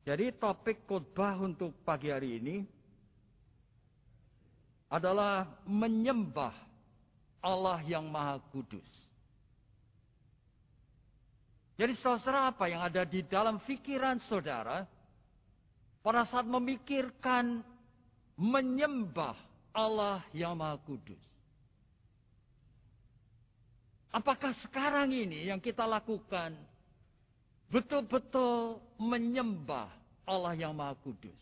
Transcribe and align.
Jadi 0.00 0.32
topik 0.40 0.88
khotbah 0.88 1.36
untuk 1.36 1.76
pagi 1.84 2.08
hari 2.08 2.40
ini 2.40 2.56
adalah 4.88 5.44
menyembah 5.68 6.56
Allah 7.44 7.78
yang 7.84 8.08
Maha 8.08 8.40
Kudus. 8.50 8.88
Jadi 11.80 11.96
saudara 12.04 12.52
apa 12.52 12.68
yang 12.68 12.84
ada 12.84 13.08
di 13.08 13.24
dalam 13.24 13.56
pikiran 13.64 14.20
saudara 14.28 14.84
pada 16.04 16.28
saat 16.28 16.44
memikirkan 16.44 17.64
menyembah 18.36 19.36
Allah 19.72 20.24
yang 20.36 20.56
Maha 20.56 20.76
Kudus? 20.84 21.20
Apakah 24.10 24.52
sekarang 24.66 25.14
ini 25.14 25.46
yang 25.46 25.62
kita 25.62 25.86
lakukan 25.86 26.52
betul-betul 27.70 28.82
menyembah 28.98 29.88
Allah 30.26 30.54
yang 30.58 30.74
Maha 30.74 30.98
Kudus? 30.98 31.38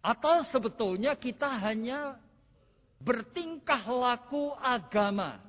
Atau 0.00 0.46
sebetulnya 0.54 1.18
kita 1.18 1.48
hanya 1.48 2.16
bertingkah 3.02 3.82
laku 3.88 4.54
agama. 4.62 5.42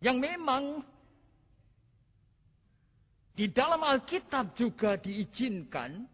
Yang 0.00 0.16
memang 0.16 0.64
di 3.36 3.48
dalam 3.48 3.80
Alkitab 3.80 4.52
juga 4.52 5.00
diizinkan 5.00 6.04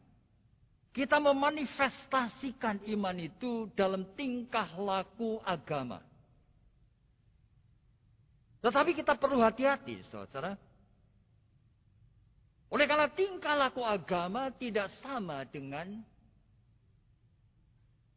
kita 0.95 1.19
memanifestasikan 1.19 2.87
iman 2.89 3.17
itu 3.19 3.69
dalam 3.75 4.07
tingkah 4.15 4.71
laku 4.79 5.43
agama. 5.43 6.06
Tetapi 8.67 8.99
kita 8.99 9.15
perlu 9.15 9.39
hati-hati, 9.47 10.03
saudara. 10.11 10.59
Oleh 12.67 12.83
karena 12.91 13.07
tingkah 13.07 13.55
laku 13.55 13.87
agama 13.87 14.51
tidak 14.59 14.91
sama 14.99 15.47
dengan 15.47 16.03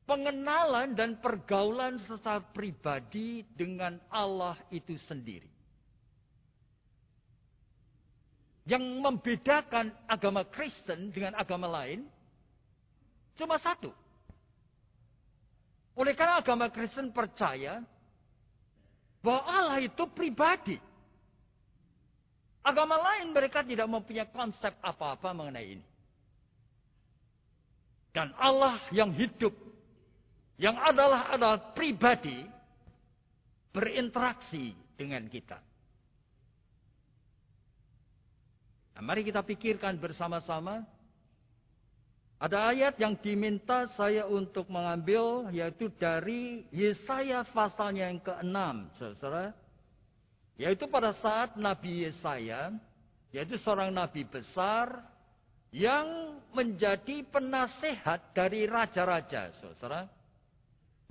pengenalan 0.10 0.98
dan 0.98 1.22
pergaulan 1.22 2.02
secara 2.02 2.42
pribadi 2.42 3.46
dengan 3.54 4.02
Allah 4.10 4.58
itu 4.74 4.98
sendiri. 5.06 5.46
Yang 8.66 9.06
membedakan 9.06 9.94
agama 10.10 10.50
Kristen 10.50 11.14
dengan 11.14 11.38
agama 11.38 11.70
lain 11.70 12.10
cuma 13.38 13.62
satu. 13.62 13.94
Oleh 15.94 16.18
karena 16.18 16.42
agama 16.42 16.74
Kristen 16.74 17.14
percaya 17.14 17.86
bahwa 19.20 19.44
Allah 19.48 19.80
itu 19.84 20.04
pribadi. 20.12 20.80
Agama 22.60 23.00
lain 23.00 23.32
mereka 23.32 23.64
tidak 23.64 23.88
mempunyai 23.88 24.28
konsep 24.32 24.76
apa-apa 24.84 25.32
mengenai 25.32 25.80
ini. 25.80 25.86
Dan 28.12 28.34
Allah 28.36 28.82
yang 28.92 29.14
hidup, 29.16 29.54
yang 30.60 30.76
adalah 30.76 31.32
adalah 31.32 31.72
pribadi, 31.72 32.44
berinteraksi 33.72 34.76
dengan 34.98 35.24
kita. 35.30 35.62
Nah, 38.98 39.02
mari 39.08 39.24
kita 39.24 39.40
pikirkan 39.40 39.96
bersama-sama. 39.96 40.84
Ada 42.40 42.72
ayat 42.72 42.96
yang 42.96 43.20
diminta 43.20 43.92
saya 44.00 44.24
untuk 44.24 44.72
mengambil 44.72 45.52
yaitu 45.52 45.92
dari 46.00 46.64
Yesaya 46.72 47.44
pasalnya 47.52 48.08
yang 48.08 48.24
ke-6, 48.24 48.58
saudara. 48.96 49.52
Yaitu 50.56 50.88
pada 50.88 51.12
saat 51.20 51.60
Nabi 51.60 52.08
Yesaya, 52.08 52.72
yaitu 53.36 53.60
seorang 53.60 53.92
nabi 53.92 54.24
besar 54.24 55.04
yang 55.76 56.40
menjadi 56.56 57.28
penasehat 57.28 58.32
dari 58.32 58.72
raja-raja, 58.72 59.52
saudara. 59.60 60.08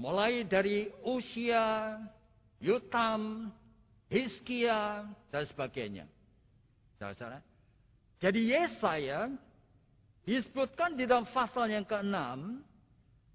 Mulai 0.01 0.49
dari 0.49 0.89
usia, 1.05 2.01
Yutam, 2.57 3.53
Hiskia, 4.09 5.05
dan 5.29 5.45
sebagainya. 5.45 6.09
Saudara. 6.97 7.45
Jadi 8.17 8.49
Yesaya 8.49 9.29
disebutkan 10.29 10.93
di 10.93 11.09
dalam 11.09 11.25
pasal 11.25 11.73
yang 11.73 11.89
ke-6 11.89 12.29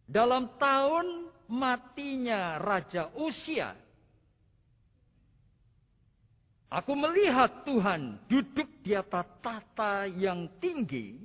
dalam 0.06 0.46
tahun 0.62 1.34
matinya 1.50 2.62
Raja 2.62 3.09
Usia 3.18 3.74
Aku 6.74 6.98
melihat 6.98 7.62
Tuhan 7.70 8.18
duduk 8.26 8.66
di 8.81 8.98
atas 8.98 9.30
tata 9.46 10.09
yang 10.09 10.50
tinggi 10.58 11.22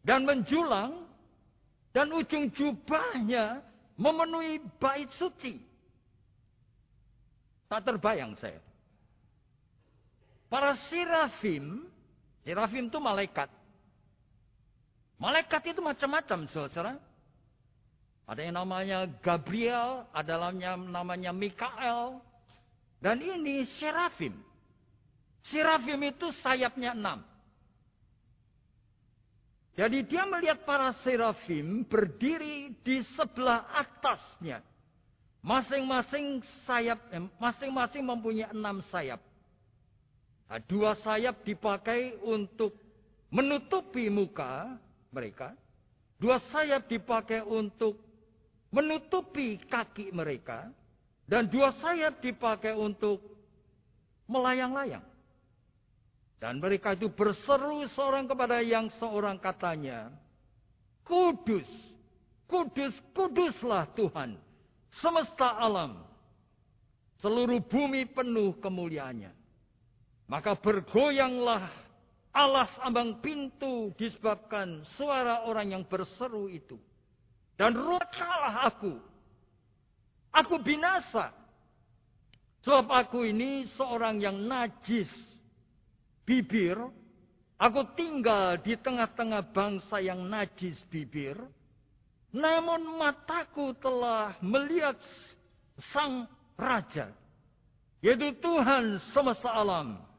dan 0.00 0.24
menjulang 0.24 1.04
dan 1.92 2.08
ujung 2.08 2.48
jubahnya 2.48 3.60
memenuhi 4.00 4.56
bait 4.80 5.12
suci. 5.20 5.60
Tak 7.68 7.84
terbayang 7.84 8.32
saya. 8.40 8.56
Para 10.48 10.72
sirafim, 10.88 11.84
sirafim 12.40 12.88
itu 12.88 12.98
malaikat. 12.98 13.52
Malaikat 15.20 15.76
itu 15.76 15.84
macam-macam, 15.84 16.48
saudara. 16.48 16.96
Ada 18.24 18.40
yang 18.40 18.56
namanya 18.56 18.98
Gabriel, 19.20 20.08
ada 20.16 20.48
yang 20.56 20.88
namanya 20.88 21.28
Mikael. 21.28 22.24
Dan 23.04 23.20
ini 23.20 23.68
serafim. 23.76 24.32
Sirafim 25.52 26.00
itu 26.08 26.32
sayapnya 26.40 26.96
enam. 26.96 27.20
Jadi 29.76 30.04
dia 30.08 30.28
melihat 30.28 30.64
para 30.68 30.92
serafim 31.00 31.84
berdiri 31.84 32.76
di 32.84 33.00
sebelah 33.16 33.64
atasnya. 33.76 34.60
Masing-masing 35.40 36.44
sayap, 36.68 37.00
masing-masing 37.40 38.04
mempunyai 38.04 38.52
enam 38.52 38.84
sayap. 38.92 39.20
Nah, 40.52 40.60
dua 40.68 40.92
sayap 41.00 41.40
dipakai 41.48 42.20
untuk 42.20 42.76
menutupi 43.32 44.12
muka 44.12 44.76
mereka. 45.10 45.54
Dua 46.16 46.38
sayap 46.50 46.86
dipakai 46.86 47.42
untuk 47.42 47.98
menutupi 48.70 49.58
kaki 49.66 50.14
mereka. 50.14 50.70
Dan 51.26 51.46
dua 51.46 51.70
sayap 51.78 52.18
dipakai 52.18 52.74
untuk 52.74 53.22
melayang-layang. 54.26 55.06
Dan 56.40 56.56
mereka 56.58 56.96
itu 56.96 57.12
berseru 57.12 57.84
seorang 57.92 58.24
kepada 58.24 58.64
yang 58.64 58.88
seorang 58.96 59.36
katanya. 59.36 60.08
Kudus, 61.04 61.68
kudus, 62.48 62.96
kuduslah 63.12 63.86
Tuhan. 63.92 64.40
Semesta 64.98 65.54
alam. 65.60 66.02
Seluruh 67.20 67.60
bumi 67.60 68.08
penuh 68.08 68.56
kemuliaannya. 68.58 69.30
Maka 70.24 70.56
bergoyanglah 70.56 71.68
alas 72.30 72.70
ambang 72.82 73.18
pintu 73.18 73.90
disebabkan 73.98 74.86
suara 74.94 75.46
orang 75.46 75.74
yang 75.74 75.84
berseru 75.86 76.46
itu. 76.46 76.78
Dan 77.58 77.76
rukalah 77.76 78.70
aku. 78.70 78.96
Aku 80.30 80.56
binasa. 80.62 81.34
Sebab 82.60 82.92
aku 82.92 83.24
ini 83.24 83.66
seorang 83.76 84.20
yang 84.20 84.36
najis 84.44 85.08
bibir, 86.28 86.76
aku 87.56 87.82
tinggal 87.96 88.60
di 88.60 88.76
tengah-tengah 88.76 89.48
bangsa 89.50 89.96
yang 90.00 90.20
najis 90.28 90.76
bibir, 90.92 91.40
namun 92.30 93.00
mataku 93.00 93.72
telah 93.80 94.36
melihat 94.44 94.94
sang 95.90 96.28
raja, 96.54 97.08
yaitu 98.04 98.36
Tuhan 98.38 99.00
semesta 99.16 99.50
alam. 99.50 100.09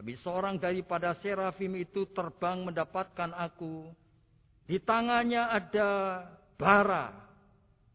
Tapi 0.00 0.16
seorang 0.24 0.56
daripada 0.56 1.12
serafim 1.20 1.76
itu 1.76 2.08
terbang 2.16 2.64
mendapatkan 2.64 3.36
aku. 3.36 3.84
Di 4.64 4.80
tangannya 4.80 5.44
ada 5.44 5.90
bara 6.56 7.12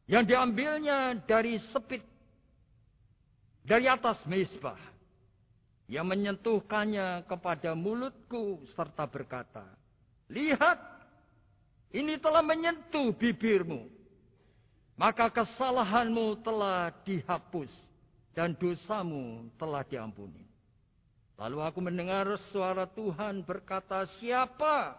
yang 0.06 0.22
diambilnya 0.22 1.18
dari 1.26 1.58
sepit 1.74 2.06
dari 3.66 3.90
atas 3.90 4.22
mesbah 4.30 4.78
yang 5.90 6.06
menyentuhkannya 6.06 7.26
kepada 7.26 7.74
mulutku 7.74 8.62
serta 8.78 9.10
berkata, 9.10 9.66
Lihat, 10.30 10.78
ini 11.90 12.22
telah 12.22 12.46
menyentuh 12.46 13.18
bibirmu. 13.18 13.90
Maka 14.94 15.34
kesalahanmu 15.34 16.38
telah 16.46 16.94
dihapus 17.02 17.74
dan 18.38 18.54
dosamu 18.54 19.50
telah 19.58 19.82
diampuni. 19.90 20.54
Lalu 21.36 21.58
aku 21.60 21.80
mendengar 21.84 22.24
suara 22.52 22.88
Tuhan 22.88 23.44
berkata, 23.44 24.08
siapa 24.20 24.96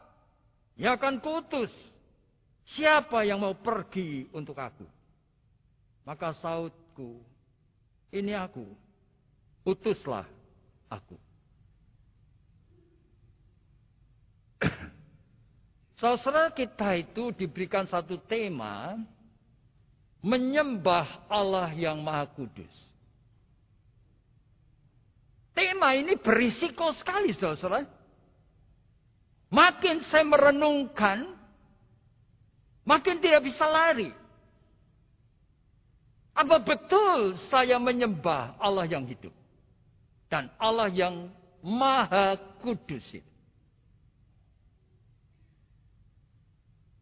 yang 0.77 1.01
akan 1.01 1.17
kutus? 1.25 1.73
Siapa 2.77 3.25
yang 3.25 3.41
mau 3.41 3.57
pergi 3.57 4.29
untuk 4.37 4.59
aku? 4.59 4.85
Maka 6.05 6.37
sautku, 6.39 7.25
ini 8.13 8.37
aku, 8.37 8.69
utuslah 9.65 10.29
aku. 10.93 11.17
Saudara 16.01 16.53
kita 16.53 17.01
itu 17.01 17.33
diberikan 17.33 17.89
satu 17.89 18.21
tema 18.29 19.01
menyembah 20.21 21.27
Allah 21.31 21.71
yang 21.73 22.03
Maha 22.03 22.27
Kudus. 22.35 22.86
Tema 25.57 25.97
ini 25.97 26.21
berisiko 26.21 26.93
sekali, 27.01 27.33
saudara. 27.33 27.81
Makin 29.49 30.05
saya 30.13 30.21
merenungkan, 30.29 31.33
makin 32.85 33.17
tidak 33.25 33.49
bisa 33.49 33.65
lari. 33.65 34.13
Apa 36.37 36.61
betul 36.61 37.41
saya 37.49 37.81
menyembah 37.81 38.61
Allah 38.61 38.85
yang 38.85 39.09
hidup? 39.09 39.33
Dan 40.29 40.53
Allah 40.61 40.93
yang 40.93 41.33
Maha 41.65 42.37
Kudus 42.61 43.09
itu. 43.17 43.33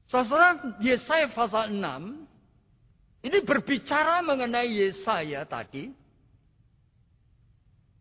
Saudara, 0.07 0.79
Yesaya 0.79 1.27
pasal 1.35 1.75
6 1.75 3.27
ini 3.27 3.39
berbicara 3.43 4.23
mengenai 4.23 4.71
Yesaya 4.71 5.43
tadi 5.43 5.91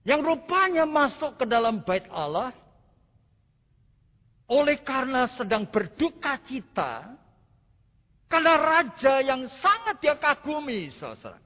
yang 0.04 0.20
rupanya 0.20 0.84
masuk 0.84 1.40
ke 1.40 1.46
dalam 1.48 1.80
bait 1.84 2.04
Allah 2.12 2.52
oleh 4.52 4.78
karena 4.84 5.32
sedang 5.36 5.64
berduka 5.68 6.36
cita 6.44 7.24
karena 8.34 8.58
raja 8.58 9.22
yang 9.22 9.46
sangat 9.62 10.02
dia 10.02 10.18
kagumi, 10.18 10.90
saudara. 10.98 11.38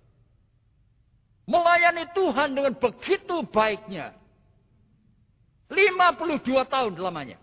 Melayani 1.43 2.07
Tuhan 2.15 2.55
dengan 2.55 2.71
begitu 2.79 3.43
baiknya. 3.51 4.15
52 5.67 6.47
tahun 6.47 6.95
lamanya. 6.95 7.35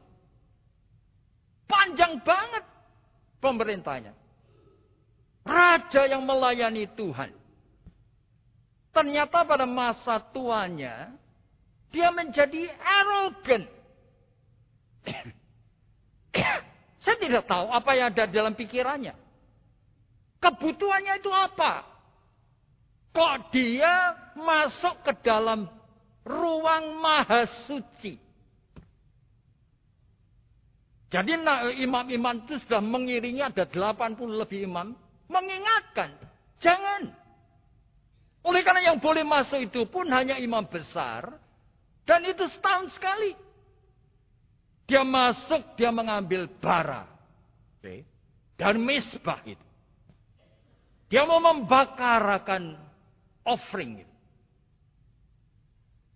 Panjang 1.68 2.24
banget 2.24 2.64
pemerintahnya. 3.36 4.16
Raja 5.44 6.08
yang 6.08 6.24
melayani 6.24 6.88
Tuhan. 6.96 7.28
Ternyata 8.94 9.42
pada 9.42 9.66
masa 9.66 10.22
tuanya, 10.30 11.10
dia 11.90 12.14
menjadi 12.14 12.70
arogan. 12.78 13.66
Saya 17.02 17.16
tidak 17.18 17.50
tahu 17.50 17.74
apa 17.74 17.90
yang 17.98 18.14
ada 18.14 18.30
dalam 18.30 18.54
pikirannya. 18.54 19.18
Kebutuhannya 20.38 21.18
itu 21.18 21.30
apa? 21.34 21.82
Kok 23.14 23.50
dia 23.50 24.14
masuk 24.38 25.02
ke 25.02 25.12
dalam 25.26 25.66
ruang 26.22 26.94
maha 27.02 27.50
suci? 27.66 28.22
Jadi 31.14 31.30
imam-imam 31.78 32.42
itu 32.42 32.58
sudah 32.66 32.82
mengiringi 32.82 33.38
ada 33.38 33.62
80 33.66 34.18
lebih 34.34 34.66
imam. 34.66 34.98
Mengingatkan. 35.30 36.10
Jangan. 36.58 37.23
Oleh 38.44 38.60
karena 38.60 38.92
yang 38.92 38.98
boleh 39.00 39.24
masuk 39.24 39.56
itu 39.56 39.88
pun 39.88 40.04
hanya 40.12 40.36
imam 40.36 40.64
besar. 40.68 41.40
Dan 42.04 42.28
itu 42.28 42.44
setahun 42.52 42.92
sekali. 42.92 43.32
Dia 44.84 45.00
masuk, 45.00 45.74
dia 45.80 45.88
mengambil 45.88 46.44
bara. 46.60 47.08
Dan 48.60 48.84
misbah 48.84 49.40
itu. 49.48 49.66
Dia 51.08 51.24
mau 51.24 51.40
membakar 51.40 52.44
akan 52.44 52.76
offering 53.48 54.04
itu. 54.04 54.14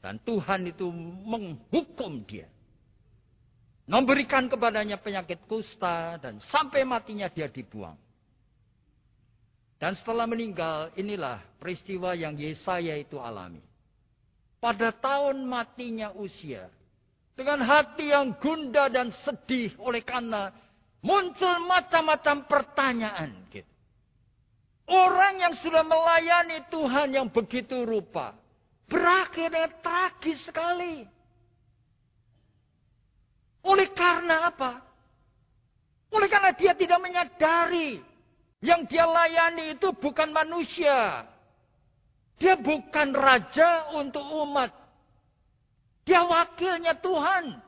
Dan 0.04 0.20
Tuhan 0.22 0.68
itu 0.68 0.86
menghukum 1.24 2.22
dia 2.28 2.46
memberikan 3.88 4.44
kepadanya 4.52 5.00
penyakit 5.00 5.48
kusta 5.48 6.20
dan 6.20 6.36
sampai 6.52 6.84
matinya 6.84 7.26
dia 7.32 7.48
dibuang. 7.48 7.96
Dan 9.78 9.94
setelah 9.94 10.26
meninggal, 10.26 10.90
inilah 10.98 11.38
peristiwa 11.62 12.10
yang 12.10 12.34
Yesaya 12.34 12.98
itu 12.98 13.22
alami. 13.22 13.62
Pada 14.58 14.90
tahun 14.90 15.46
matinya 15.46 16.10
usia, 16.18 16.66
dengan 17.38 17.62
hati 17.62 18.10
yang 18.10 18.34
gundah 18.42 18.90
dan 18.90 19.14
sedih 19.22 19.70
oleh 19.78 20.02
karena 20.02 20.50
muncul 20.98 21.62
macam-macam 21.70 22.50
pertanyaan 22.50 23.30
gitu. 23.54 23.70
Orang 24.90 25.38
yang 25.38 25.54
sudah 25.62 25.86
melayani 25.86 26.66
Tuhan 26.66 27.14
yang 27.14 27.30
begitu 27.30 27.86
rupa, 27.86 28.34
berakhir 28.90 29.54
dengan 29.54 29.72
tragis 29.78 30.42
sekali. 30.42 31.06
Oleh 33.62 33.94
karena 33.94 34.50
apa? 34.50 34.82
Oleh 36.10 36.26
karena 36.26 36.50
dia 36.56 36.72
tidak 36.74 36.98
menyadari 36.98 38.00
yang 38.58 38.90
dia 38.90 39.06
layani 39.06 39.78
itu 39.78 39.94
bukan 39.94 40.34
manusia. 40.34 41.26
Dia 42.38 42.54
bukan 42.58 43.14
raja 43.14 43.90
untuk 43.98 44.22
umat. 44.22 44.70
Dia 46.06 46.22
wakilnya 46.26 46.94
Tuhan. 46.98 47.58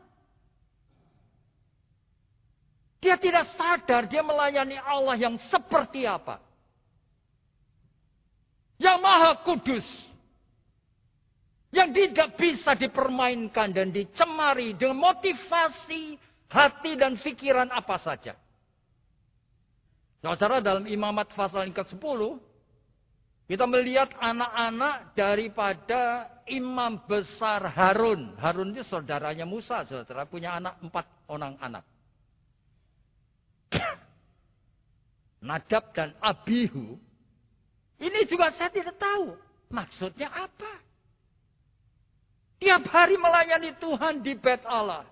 Dia 3.00 3.16
tidak 3.16 3.48
sadar 3.56 4.06
dia 4.06 4.20
melayani 4.20 4.76
Allah 4.76 5.16
yang 5.16 5.34
seperti 5.48 6.04
apa. 6.06 6.42
Yang 8.76 8.98
maha 8.98 9.32
kudus. 9.46 9.88
Yang 11.70 11.90
tidak 12.02 12.28
bisa 12.34 12.74
dipermainkan 12.74 13.70
dan 13.70 13.94
dicemari 13.94 14.74
dengan 14.74 14.98
motivasi 14.98 16.18
hati 16.50 16.98
dan 16.98 17.14
pikiran 17.14 17.70
apa 17.70 17.96
saja. 18.02 18.34
Saudara 20.20 20.60
dalam 20.60 20.84
imamat 20.84 21.32
pasal 21.32 21.64
yang 21.64 21.72
ke-10, 21.72 22.20
kita 23.48 23.64
melihat 23.64 24.12
anak-anak 24.20 25.16
daripada 25.16 26.28
imam 26.44 27.00
besar 27.08 27.64
Harun. 27.72 28.36
Harun 28.36 28.76
itu 28.76 28.84
saudaranya 28.84 29.48
Musa, 29.48 29.80
saudara. 29.88 30.28
Punya 30.28 30.60
anak 30.60 30.76
empat 30.84 31.08
orang 31.26 31.56
anak. 31.58 31.82
Nadab 35.48 35.88
dan 35.96 36.12
Abihu. 36.20 37.00
Ini 37.96 38.28
juga 38.28 38.52
saya 38.54 38.68
tidak 38.68 39.00
tahu. 39.00 39.34
Maksudnya 39.72 40.28
apa? 40.30 40.72
Tiap 42.60 42.84
hari 42.92 43.16
melayani 43.16 43.72
Tuhan 43.80 44.20
di 44.20 44.36
bait 44.36 44.60
Allah. 44.68 45.08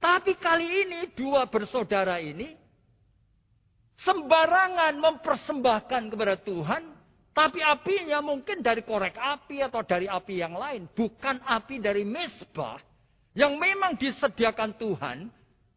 Tapi 0.00 0.32
kali 0.40 0.88
ini 0.88 1.12
dua 1.12 1.44
bersaudara 1.44 2.16
ini 2.16 2.56
sembarangan 4.04 4.96
mempersembahkan 4.96 6.02
kepada 6.08 6.36
Tuhan, 6.40 6.82
tapi 7.36 7.60
apinya 7.60 8.20
mungkin 8.24 8.64
dari 8.64 8.82
korek 8.84 9.16
api 9.16 9.64
atau 9.64 9.84
dari 9.84 10.08
api 10.08 10.34
yang 10.40 10.56
lain, 10.56 10.88
bukan 10.92 11.40
api 11.44 11.80
dari 11.80 12.02
mesbah 12.04 12.80
yang 13.36 13.56
memang 13.56 13.94
disediakan 13.96 14.74
Tuhan 14.76 15.18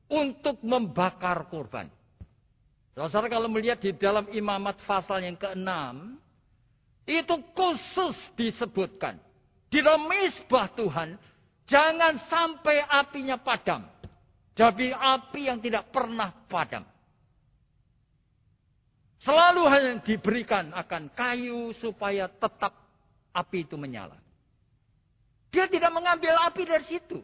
untuk 0.09 0.59
membakar 0.63 1.47
korban. 1.47 1.87
Saudara 2.93 3.25
kalau 3.25 3.49
melihat 3.49 3.81
di 3.81 3.89
dalam 3.97 4.29
imamat 4.29 4.77
pasal 4.85 5.25
yang 5.25 5.33
keenam, 5.33 6.21
itu 7.09 7.35
khusus 7.57 8.15
disebutkan 8.37 9.17
di 9.73 9.81
dalam 9.81 10.05
misbah 10.05 10.69
Tuhan, 10.77 11.17
jangan 11.65 12.21
sampai 12.29 12.85
apinya 12.85 13.41
padam. 13.41 13.81
Jadi 14.53 14.93
api 14.93 15.49
yang 15.49 15.57
tidak 15.57 15.89
pernah 15.89 16.29
padam. 16.45 16.85
Selalu 19.23 19.63
hanya 19.71 19.91
diberikan 20.03 20.75
akan 20.75 21.07
kayu 21.15 21.71
supaya 21.79 22.27
tetap 22.27 22.75
api 23.31 23.63
itu 23.63 23.79
menyala. 23.79 24.19
Dia 25.49 25.65
tidak 25.71 25.91
mengambil 25.95 26.35
api 26.43 26.63
dari 26.67 26.85
situ. 26.85 27.23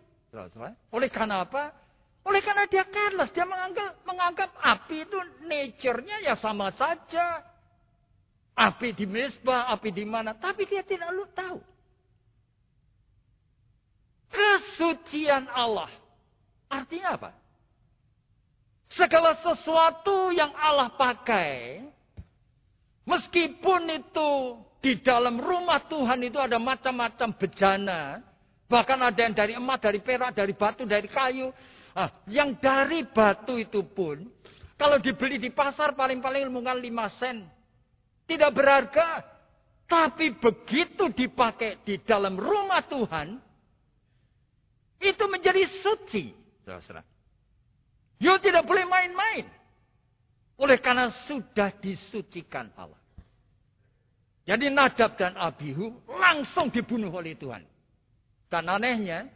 Oleh 0.96 1.10
karena 1.12 1.44
apa? 1.44 1.76
Oleh 2.24 2.40
karena 2.40 2.64
dia 2.72 2.88
careless. 2.88 3.36
Dia 3.36 3.44
menganggap, 3.44 3.92
menganggap 4.08 4.50
api 4.56 4.98
itu 5.04 5.18
nature-nya 5.44 6.24
ya 6.24 6.40
sama 6.40 6.72
saja. 6.72 7.44
Api 8.56 8.96
di 8.96 9.08
mesbah, 9.08 9.68
api 9.72 9.90
di 9.92 10.06
mana. 10.08 10.36
Tapi 10.36 10.68
dia 10.68 10.84
tidak 10.84 11.10
lu 11.12 11.26
tahu 11.36 11.60
kesucian 14.30 15.50
Allah. 15.50 15.90
Artinya 16.70 17.18
apa? 17.18 17.30
Segala 18.90 19.38
sesuatu 19.38 20.34
yang 20.34 20.50
Allah 20.58 20.90
pakai, 20.98 21.86
meskipun 23.06 23.82
itu 23.86 24.30
di 24.82 24.98
dalam 25.06 25.38
rumah 25.38 25.86
Tuhan 25.86 26.26
itu 26.26 26.42
ada 26.42 26.58
macam-macam 26.58 27.30
bejana, 27.38 28.26
bahkan 28.66 28.98
ada 28.98 29.20
yang 29.20 29.36
dari 29.38 29.54
emas, 29.54 29.78
dari 29.78 30.02
perak, 30.02 30.34
dari 30.34 30.58
batu, 30.58 30.90
dari 30.90 31.06
kayu. 31.06 31.54
Nah, 31.94 32.10
yang 32.32 32.58
dari 32.58 33.06
batu 33.06 33.62
itu 33.62 33.86
pun, 33.86 34.26
kalau 34.80 34.98
dibeli 34.98 35.38
di 35.38 35.52
pasar 35.52 35.94
paling-paling 35.94 36.48
ilmungan 36.48 36.80
5 36.80 37.20
sen. 37.20 37.38
Tidak 38.24 38.52
berharga. 38.56 39.26
Tapi 39.90 40.38
begitu 40.38 41.10
dipakai 41.12 41.82
di 41.82 41.98
dalam 42.06 42.38
rumah 42.38 42.86
Tuhan, 42.86 43.42
itu 45.02 45.24
menjadi 45.26 45.66
suci. 45.82 46.32
Saudara. 46.62 47.19
You 48.20 48.36
tidak 48.44 48.68
boleh 48.68 48.84
main-main. 48.84 49.48
Oleh 50.60 50.78
karena 50.84 51.08
sudah 51.24 51.72
disucikan 51.80 52.68
Allah. 52.76 53.00
Jadi 54.44 54.68
Nadab 54.68 55.16
dan 55.16 55.40
Abihu 55.40 56.04
langsung 56.10 56.68
dibunuh 56.68 57.14
oleh 57.16 57.40
Tuhan. 57.40 57.64
Dan 58.52 58.66
anehnya, 58.68 59.30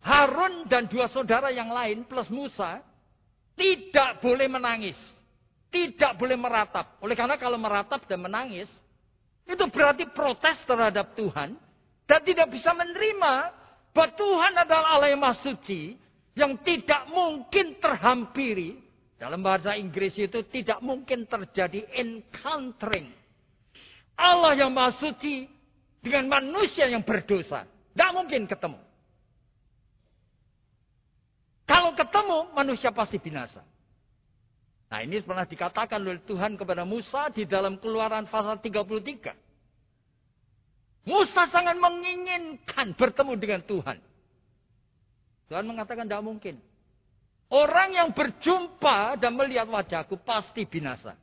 Harun 0.00 0.64
dan 0.70 0.88
dua 0.88 1.10
saudara 1.12 1.52
yang 1.52 1.68
lain 1.68 2.06
plus 2.08 2.30
Musa 2.32 2.80
tidak 3.58 4.22
boleh 4.22 4.48
menangis. 4.48 4.96
Tidak 5.68 6.16
boleh 6.16 6.38
meratap. 6.38 6.96
Oleh 7.04 7.12
karena 7.12 7.36
kalau 7.36 7.60
meratap 7.60 8.08
dan 8.08 8.24
menangis, 8.24 8.70
itu 9.44 9.64
berarti 9.68 10.08
protes 10.08 10.56
terhadap 10.64 11.12
Tuhan. 11.12 11.58
Dan 12.08 12.20
tidak 12.24 12.48
bisa 12.48 12.72
menerima 12.72 13.52
bahwa 13.92 14.08
Tuhan 14.16 14.52
adalah 14.56 14.96
Allah 14.96 15.12
yang 15.12 15.20
Maha 15.20 15.36
Suci. 15.44 16.00
Yang 16.38 16.62
tidak 16.62 17.10
mungkin 17.10 17.82
terhampiri. 17.82 18.78
Dalam 19.18 19.42
bahasa 19.42 19.74
Inggris 19.74 20.14
itu 20.14 20.46
tidak 20.46 20.78
mungkin 20.78 21.26
terjadi 21.26 21.82
encountering. 21.98 23.10
Allah 24.14 24.54
yang 24.54 24.70
Maha 24.70 24.94
Suci 25.02 25.50
dengan 25.98 26.30
manusia 26.38 26.86
yang 26.86 27.02
berdosa. 27.02 27.66
Tidak 27.66 28.10
mungkin 28.14 28.46
ketemu. 28.46 28.78
Kalau 31.66 31.90
ketemu, 31.98 32.38
manusia 32.54 32.94
pasti 32.94 33.18
binasa. 33.18 33.60
Nah 34.88 35.04
ini 35.04 35.20
pernah 35.20 35.44
dikatakan 35.44 36.00
oleh 36.00 36.24
Tuhan 36.24 36.56
kepada 36.56 36.86
Musa 36.88 37.28
di 37.28 37.44
dalam 37.44 37.76
keluaran 37.76 38.24
pasal 38.24 38.56
33. 38.56 39.36
Musa 41.04 41.42
sangat 41.52 41.76
menginginkan 41.76 42.96
bertemu 42.96 43.32
dengan 43.36 43.60
Tuhan. 43.68 43.98
Tuhan 45.48 45.64
mengatakan 45.64 46.04
tidak 46.04 46.24
mungkin. 46.24 46.60
Orang 47.48 47.96
yang 47.96 48.12
berjumpa 48.12 49.16
dan 49.16 49.32
melihat 49.32 49.64
wajahku 49.64 50.20
pasti 50.20 50.68
binasa. 50.68 51.16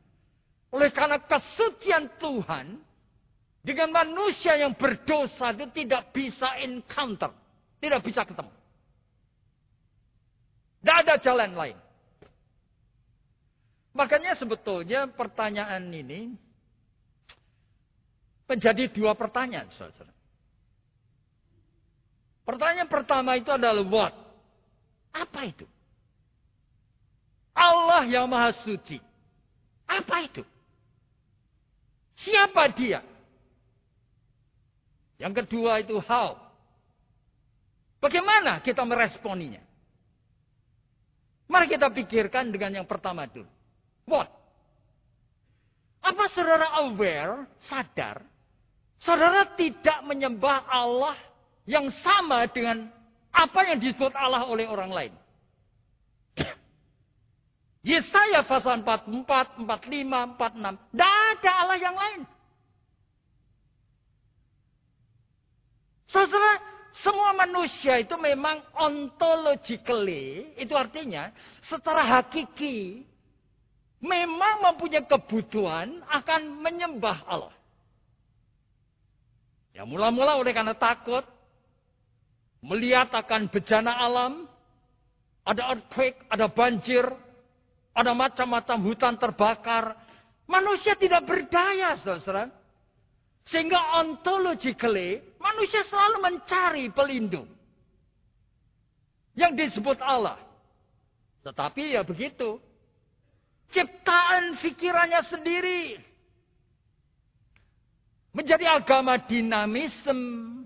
Oleh 0.73 0.89
karena 0.89 1.21
kesucian 1.21 2.09
Tuhan 2.17 2.81
dengan 3.61 3.89
manusia 3.93 4.57
yang 4.57 4.73
berdosa 4.73 5.53
itu 5.53 5.69
tidak 5.85 6.09
bisa 6.09 6.57
encounter. 6.65 7.29
Tidak 7.77 8.01
bisa 8.01 8.25
ketemu. 8.25 8.53
Tidak 10.81 10.97
ada 11.05 11.15
jalan 11.21 11.51
lain. 11.53 11.77
Makanya 13.93 14.33
sebetulnya 14.33 15.05
pertanyaan 15.07 15.85
ini 15.93 16.33
menjadi 18.49 18.89
dua 18.89 19.13
pertanyaan. 19.13 19.69
Saudara. 19.77 20.14
Pertanyaan 22.45 22.87
pertama 22.87 23.33
itu 23.35 23.49
adalah 23.49 23.81
what? 23.81 24.13
Apa 25.09 25.49
itu? 25.49 25.65
Allah 27.57 28.05
yang 28.05 28.29
maha 28.29 28.53
suci. 28.61 29.01
Apa 29.89 30.29
itu? 30.29 30.45
Siapa 32.15 32.69
dia? 32.71 33.01
Yang 35.17 35.43
kedua 35.43 35.81
itu 35.81 35.97
how. 36.05 36.37
Bagaimana 38.03 38.61
kita 38.61 38.85
meresponinya? 38.85 39.63
Mari 41.49 41.65
kita 41.71 41.89
pikirkan 41.89 42.53
dengan 42.53 42.81
yang 42.81 42.87
pertama 42.87 43.25
dulu. 43.25 43.49
What? 44.05 44.29
Apa 46.05 46.29
saudara 46.37 46.69
aware, 46.85 47.49
sadar, 47.65 48.21
saudara 49.01 49.49
tidak 49.57 50.05
menyembah 50.05 50.69
Allah 50.69 51.17
yang 51.65 51.89
sama 52.05 52.45
dengan 52.49 52.89
apa 53.33 53.59
yang 53.67 53.81
disebut 53.81 54.13
Allah 54.13 54.45
oleh 54.45 54.69
orang 54.69 54.91
lain? 54.93 55.13
Yesaya 57.89 58.45
pasal 58.45 58.85
44, 58.85 59.65
45, 59.65 59.65
46. 59.65 60.93
Tidak 60.93 61.13
ada 61.35 61.51
Allah 61.65 61.77
yang 61.81 61.97
lain. 61.97 62.21
Saudara, 66.05 66.63
semua 67.03 67.35
manusia 67.35 67.99
itu 67.99 68.15
memang 68.15 68.63
ontologically, 68.71 70.55
itu 70.55 70.71
artinya 70.71 71.27
secara 71.67 72.07
hakiki, 72.07 73.03
memang 73.99 74.63
mempunyai 74.71 75.03
kebutuhan 75.03 75.99
akan 76.07 76.41
menyembah 76.63 77.19
Allah. 77.27 77.55
Ya 79.75 79.83
mula-mula 79.83 80.39
oleh 80.39 80.55
karena 80.55 80.71
takut, 80.71 81.27
melihat 82.65 83.13
akan 83.13 83.47
bencana 83.53 83.93
alam, 83.93 84.49
ada 85.45 85.77
earthquake, 85.77 86.25
ada 86.33 86.49
banjir, 86.49 87.05
ada 87.93 88.11
macam-macam 88.17 88.77
hutan 88.81 89.15
terbakar. 89.15 89.93
Manusia 90.49 90.97
tidak 90.97 91.25
berdaya, 91.29 91.93
saudara. 92.01 92.49
Sehingga 93.45 94.01
ontologically, 94.01 95.21
manusia 95.37 95.85
selalu 95.85 96.17
mencari 96.25 96.85
pelindung. 96.89 97.45
Yang 99.37 99.69
disebut 99.69 100.01
Allah. 100.01 100.41
Tetapi 101.45 101.93
ya 101.93 102.01
begitu. 102.01 102.57
Ciptaan 103.69 104.57
pikirannya 104.57 105.21
sendiri. 105.29 105.83
Menjadi 108.33 108.65
agama 108.67 109.21
dinamisme, 109.21 110.64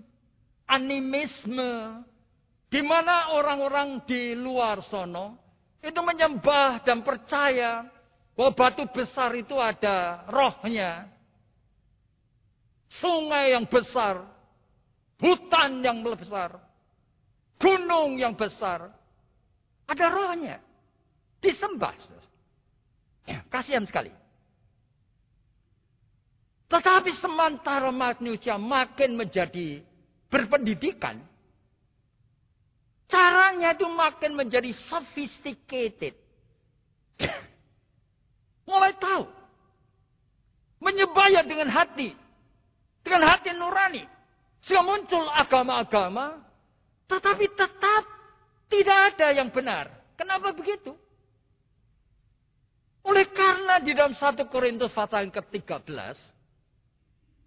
animisme. 0.70 2.06
Di 2.70 2.78
mana 2.86 3.34
orang-orang 3.34 4.06
di 4.06 4.38
luar 4.38 4.78
sono 4.86 5.34
itu 5.82 5.98
menyembah 5.98 6.86
dan 6.86 7.02
percaya 7.02 7.82
bahwa 8.38 8.54
batu 8.54 8.86
besar 8.94 9.34
itu 9.34 9.58
ada 9.58 10.22
rohnya 10.30 11.10
sungai 12.98 13.54
yang 13.54 13.66
besar, 13.70 14.26
hutan 15.22 15.82
yang 15.82 16.02
besar, 16.02 16.58
gunung 17.58 18.18
yang 18.18 18.34
besar. 18.34 18.90
Ada 19.86 20.06
rohnya. 20.10 20.58
Disembah. 21.42 21.94
Ya, 23.26 23.42
kasihan 23.50 23.82
sekali. 23.86 24.14
Tetapi 26.70 27.10
sementara 27.18 27.90
manusia 27.90 28.54
makin 28.54 29.18
menjadi 29.18 29.82
berpendidikan, 30.30 31.18
caranya 33.10 33.74
itu 33.74 33.84
makin 33.90 34.38
menjadi 34.38 34.70
sophisticated. 34.88 36.14
Mulai 38.70 38.94
tahu. 38.96 39.26
Menyembah 40.80 41.44
dengan 41.44 41.68
hati. 41.68 42.16
Dengan 43.04 43.28
hati 43.28 43.52
nurani. 43.52 44.06
Sehingga 44.64 44.86
muncul 44.86 45.28
agama-agama. 45.28 46.40
Tetapi 47.10 47.44
tetap 47.52 48.02
tidak 48.70 48.98
ada 49.12 49.28
yang 49.34 49.50
benar. 49.50 49.90
Kenapa 50.14 50.54
begitu? 50.54 50.94
Oleh 53.02 53.26
karena 53.32 53.80
di 53.82 53.96
dalam 53.96 54.14
satu 54.14 54.46
Korintus 54.46 54.92
pasal 54.92 55.26
yang 55.26 55.34
ke-13. 55.34 56.16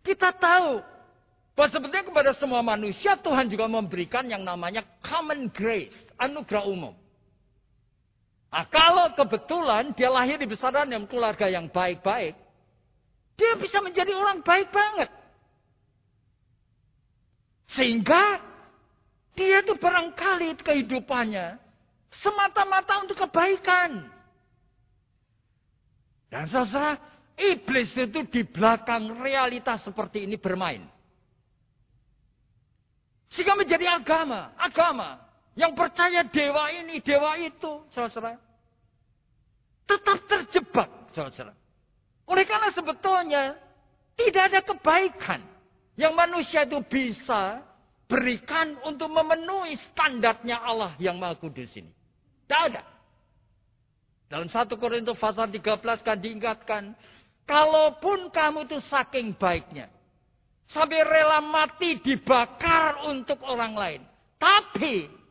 Kita 0.03 0.35
tahu 0.35 0.92
bahwa 1.53 1.69
sebetulnya 1.69 2.05
kepada 2.05 2.31
semua 2.33 2.65
manusia 2.65 3.13
Tuhan 3.13 3.45
juga 3.45 3.69
memberikan 3.69 4.25
yang 4.25 4.41
namanya 4.41 4.81
common 5.05 5.49
grace, 5.53 5.93
anugerah 6.17 6.65
umum. 6.65 6.97
Nah, 8.53 8.65
kalau 8.69 9.09
kebetulan 9.17 9.93
dia 9.97 10.09
lahir 10.13 10.37
di 10.37 10.45
besaran 10.45 10.89
yang 10.89 11.05
keluarga 11.09 11.49
yang 11.49 11.69
baik-baik, 11.69 12.37
dia 13.37 13.53
bisa 13.57 13.81
menjadi 13.81 14.13
orang 14.13 14.45
baik 14.45 14.69
banget. 14.69 15.09
Sehingga 17.73 18.37
dia 19.33 19.65
itu 19.65 19.73
barangkali 19.73 20.61
kehidupannya 20.61 21.57
semata-mata 22.21 23.01
untuk 23.01 23.17
kebaikan. 23.17 24.05
Dan 26.29 26.45
saudara, 26.49 26.97
iblis 27.37 27.89
itu 27.97 28.21
di 28.29 28.41
belakang 28.45 29.17
realitas 29.21 29.81
seperti 29.81 30.29
ini 30.29 30.37
bermain. 30.37 30.92
Sehingga 33.33 33.57
menjadi 33.57 33.89
agama, 33.89 34.53
agama 34.55 35.17
yang 35.57 35.73
percaya 35.73 36.21
dewa 36.25 36.69
ini, 36.69 37.01
dewa 37.01 37.33
itu, 37.41 37.81
saudara. 37.89 38.37
Tetap 39.89 40.17
terjebak, 40.29 40.89
saudara. 41.13 41.53
Oleh 42.29 42.45
karena 42.45 42.69
sebetulnya 42.71 43.57
tidak 44.15 44.43
ada 44.53 44.59
kebaikan 44.61 45.41
yang 45.97 46.13
manusia 46.13 46.65
itu 46.65 46.77
bisa 46.85 47.61
berikan 48.05 48.77
untuk 48.85 49.09
memenuhi 49.09 49.77
standarnya 49.89 50.61
Allah 50.61 50.93
yang 51.01 51.17
Maha 51.17 51.33
Kudus 51.37 51.73
ini. 51.73 51.89
Tidak 52.45 52.61
ada. 52.69 52.83
Dalam 54.29 54.49
1 54.49 54.69
Korintus 54.77 55.17
pasal 55.17 55.49
13 55.49 55.81
kan 56.05 56.17
diingatkan, 56.17 56.83
kalaupun 57.45 58.29
kamu 58.33 58.65
itu 58.65 58.77
saking 58.89 59.33
baiknya, 59.37 59.89
sampai 60.71 61.01
rela 61.03 61.43
mati 61.43 61.99
dibakar 61.99 63.09
untuk 63.09 63.41
orang 63.43 63.73
lain. 63.75 64.01
Tapi 64.37 65.23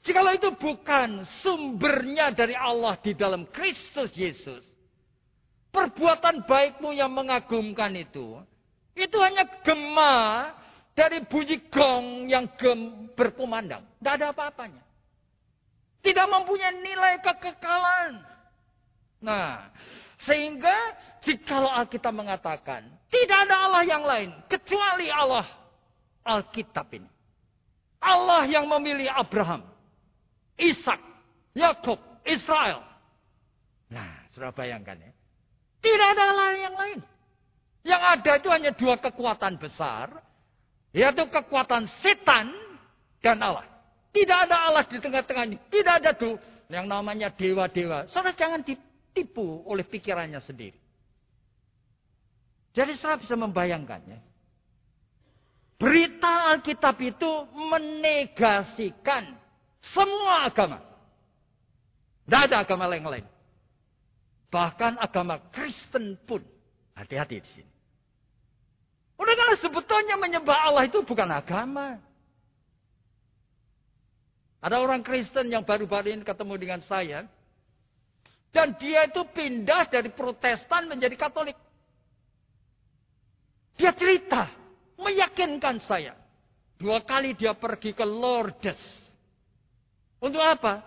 Jikalau 0.00 0.32
itu 0.32 0.50
bukan 0.56 1.28
sumbernya 1.44 2.32
dari 2.32 2.56
Allah 2.56 2.96
di 3.04 3.12
dalam 3.12 3.44
Kristus 3.52 4.08
Yesus, 4.16 4.64
perbuatan 5.68 6.48
baikmu 6.48 6.96
yang 6.96 7.12
mengagumkan 7.12 7.92
itu, 7.92 8.40
itu 8.96 9.16
hanya 9.20 9.44
gema 9.60 10.16
dari 10.96 11.20
bunyi 11.28 11.68
gong 11.68 12.32
yang 12.32 12.48
gem 12.56 13.12
berkumandang. 13.12 13.84
Tidak 14.00 14.12
ada 14.16 14.26
apa-apanya. 14.32 14.80
Tidak 16.00 16.26
mempunyai 16.32 16.80
nilai 16.80 17.20
kekekalan. 17.20 18.24
Nah, 19.20 19.68
sehingga 20.24 20.76
jikalau 21.24 21.68
Alkitab 21.68 22.12
mengatakan 22.12 22.84
tidak 23.08 23.48
ada 23.48 23.56
Allah 23.68 23.82
yang 23.84 24.04
lain 24.04 24.30
kecuali 24.46 25.08
Allah 25.08 25.48
Alkitab 26.24 26.86
ini. 26.92 27.08
Allah 28.00 28.48
yang 28.48 28.64
memilih 28.64 29.12
Abraham, 29.12 29.60
Ishak, 30.56 31.00
Yakub, 31.52 32.00
Israel. 32.24 32.80
Nah, 33.92 34.24
sudah 34.32 34.52
bayangkan 34.56 34.96
ya. 34.96 35.12
Tidak 35.84 36.08
ada 36.16 36.22
Allah 36.32 36.48
yang 36.56 36.76
lain. 36.76 36.98
Yang 37.80 38.02
ada 38.04 38.30
itu 38.40 38.48
hanya 38.48 38.70
dua 38.72 38.96
kekuatan 39.00 39.60
besar. 39.60 40.16
Yaitu 40.96 41.28
kekuatan 41.28 41.88
setan 42.00 42.52
dan 43.20 43.36
Allah. 43.40 43.68
Tidak 44.10 44.38
ada 44.48 44.68
Allah 44.68 44.84
di 44.88 44.98
tengah-tengahnya. 44.98 45.58
Tidak 45.70 45.94
ada 46.02 46.10
tuh 46.16 46.40
yang 46.72 46.88
namanya 46.88 47.30
dewa-dewa. 47.30 48.08
Saudara 48.10 48.34
jangan 48.34 48.64
ditipu 49.10 49.66
oleh 49.66 49.82
pikirannya 49.82 50.38
sendiri. 50.38 50.78
Jadi 52.70 52.94
saya 53.02 53.18
bisa 53.18 53.34
membayangkannya. 53.34 54.22
Berita 55.74 56.54
Alkitab 56.54 56.94
itu 57.02 57.30
menegasikan 57.50 59.34
semua 59.90 60.46
agama. 60.46 60.78
Tidak 62.24 62.40
ada 62.46 62.56
agama 62.62 62.86
lain-lain. 62.86 63.26
Bahkan 64.54 65.02
agama 65.02 65.42
Kristen 65.50 66.14
pun. 66.22 66.46
Hati-hati 66.94 67.42
di 67.42 67.48
sini. 67.58 67.72
Udah 69.18 69.34
kalau 69.34 69.54
sebetulnya 69.58 70.14
menyembah 70.20 70.68
Allah 70.70 70.86
itu 70.86 71.02
bukan 71.02 71.26
agama. 71.26 71.98
Ada 74.60 74.78
orang 74.78 75.00
Kristen 75.00 75.48
yang 75.48 75.64
baru-baru 75.64 76.12
ini 76.12 76.22
ketemu 76.22 76.54
dengan 76.60 76.80
saya. 76.84 77.24
Dan 78.50 78.74
dia 78.82 79.06
itu 79.06 79.22
pindah 79.30 79.86
dari 79.86 80.10
protestan 80.10 80.90
menjadi 80.90 81.14
katolik. 81.14 81.54
Dia 83.78 83.94
cerita, 83.94 84.50
meyakinkan 84.98 85.78
saya. 85.86 86.18
Dua 86.74 87.00
kali 87.06 87.38
dia 87.38 87.54
pergi 87.54 87.94
ke 87.94 88.02
Lourdes. 88.02 88.80
Untuk 90.18 90.42
apa? 90.42 90.82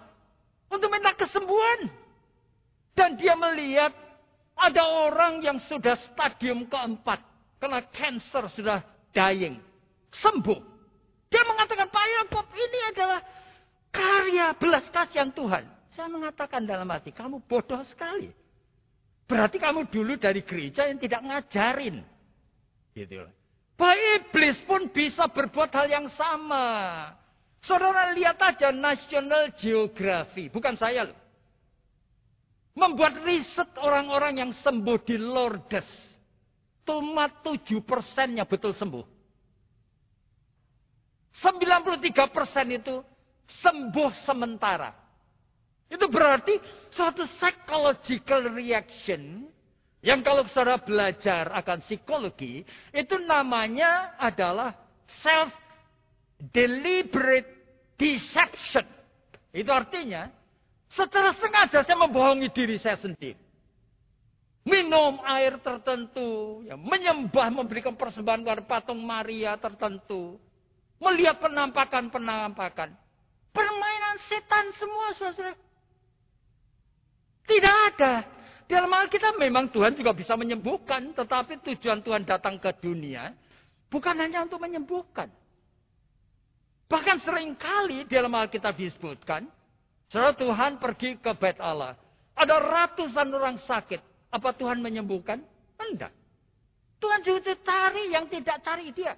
Untuk 0.67 0.91
minta 0.91 1.15
kesembuhan. 1.15 1.89
Dan 2.93 3.17
dia 3.17 3.33
melihat 3.33 3.93
ada 4.53 4.83
orang 5.09 5.41
yang 5.41 5.57
sudah 5.65 5.97
stadium 6.13 6.69
keempat. 6.69 7.21
Kena 7.57 7.81
cancer 7.89 8.45
sudah 8.53 8.83
dying. 9.15 9.57
Sembuh. 10.13 10.61
Dia 11.33 11.41
mengatakan, 11.49 11.89
Pak 11.89 12.05
Yakob 12.05 12.45
ini 12.53 12.79
adalah 12.93 13.19
karya 13.89 14.53
belas 14.53 14.85
kasihan 14.93 15.33
Tuhan. 15.33 15.65
Saya 15.93 16.09
mengatakan 16.09 16.65
dalam 16.65 16.89
hati, 16.89 17.13
kamu 17.13 17.45
bodoh 17.45 17.81
sekali. 17.85 18.33
Berarti 19.29 19.61
kamu 19.61 19.87
dulu 19.93 20.17
dari 20.17 20.41
gereja 20.41 20.89
yang 20.89 20.97
tidak 20.97 21.21
ngajarin. 21.21 22.01
Gitu 22.93 23.25
Bahwa 23.73 23.95
iblis 24.17 24.57
pun 24.69 24.89
bisa 24.89 25.25
berbuat 25.29 25.69
hal 25.73 25.87
yang 25.89 26.07
sama. 26.13 26.65
Saudara 27.63 28.11
lihat 28.13 28.37
aja 28.41 28.69
National 28.69 29.55
Geography, 29.55 30.51
bukan 30.51 30.75
saya 30.75 31.09
loh. 31.09 31.19
Membuat 32.73 33.21
riset 33.21 33.69
orang-orang 33.77 34.41
yang 34.41 34.51
sembuh 34.51 34.97
di 35.05 35.15
Lourdes. 35.15 35.87
Cuma 36.83 37.29
7 37.29 37.79
persennya 37.85 38.43
betul 38.43 38.73
sembuh. 38.75 39.05
93 41.37 42.33
persen 42.33 42.67
itu 42.75 43.01
sembuh 43.61 44.11
sementara. 44.25 45.02
Itu 45.93 46.09
berarti 46.09 46.57
suatu 46.89 47.29
psychological 47.37 48.49
reaction 48.49 49.45
yang 50.03 50.25
kalau 50.25 50.43
saudara 50.49 50.81
belajar 50.81 51.47
akan 51.53 51.79
psikologi, 51.85 52.65
itu 52.91 53.15
namanya 53.23 54.17
adalah 54.17 54.75
self 55.23 55.53
deliberate 56.51 57.47
deception. 57.95 58.83
Itu 59.55 59.71
artinya, 59.71 60.27
secara 60.91 61.31
sengaja 61.39 61.87
saya 61.87 61.95
membohongi 61.95 62.51
diri 62.51 62.75
saya 62.81 62.99
sendiri. 62.99 63.39
Minum 64.67 65.23
air 65.23 65.55
tertentu, 65.63 66.63
ya, 66.67 66.75
menyembah, 66.75 67.51
memberikan 67.51 67.95
persembahan 67.95 68.43
kepada 68.43 68.63
patung 68.63 68.99
Maria 68.99 69.55
tertentu. 69.55 70.35
Melihat 70.99 71.39
penampakan-penampakan. 71.39 72.95
Permainan 73.51 74.17
setan 74.27 74.71
semua, 74.79 75.07
saudara. 75.15 75.55
Ada. 77.93 78.25
Dalam 78.65 78.89
Alkitab 78.89 79.37
memang 79.37 79.69
Tuhan 79.69 79.93
juga 79.93 80.17
bisa 80.17 80.33
menyembuhkan. 80.33 81.13
Tetapi 81.13 81.61
tujuan 81.61 82.01
Tuhan 82.01 82.25
datang 82.25 82.57
ke 82.57 82.73
dunia. 82.81 83.29
Bukan 83.93 84.17
hanya 84.17 84.41
untuk 84.41 84.57
menyembuhkan. 84.57 85.29
Bahkan 86.89 87.17
sering 87.21 87.53
kali 87.53 88.05
dalam 88.09 88.33
Alkitab 88.33 88.73
disebutkan, 88.77 89.45
setelah 90.09 90.33
Tuhan 90.33 90.77
pergi 90.81 91.17
ke 91.17 91.33
bait 91.37 91.57
Allah. 91.61 91.97
Ada 92.33 92.57
ratusan 92.57 93.29
orang 93.29 93.61
sakit. 93.61 94.01
Apa 94.33 94.57
Tuhan 94.57 94.81
menyembuhkan? 94.81 95.41
Tidak. 95.77 96.13
Tuhan 96.97 97.21
juga 97.21 97.53
cari 97.61 98.09
yang 98.09 98.25
tidak 98.25 98.57
cari 98.65 98.89
dia. 98.89 99.13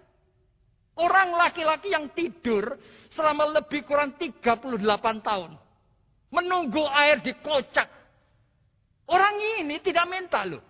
Orang 0.95 1.35
laki-laki 1.35 1.91
yang 1.91 2.11
tidur 2.15 2.75
selama 3.11 3.59
lebih 3.59 3.83
kurang 3.87 4.15
38 4.19 4.59
tahun. 5.23 5.51
Menunggu 6.31 6.83
air 6.91 7.23
dikocak. 7.23 7.94
Orang 9.05 9.37
ini 9.61 9.77
tidak 9.81 10.09
minta 10.09 10.41
loh. 10.45 10.61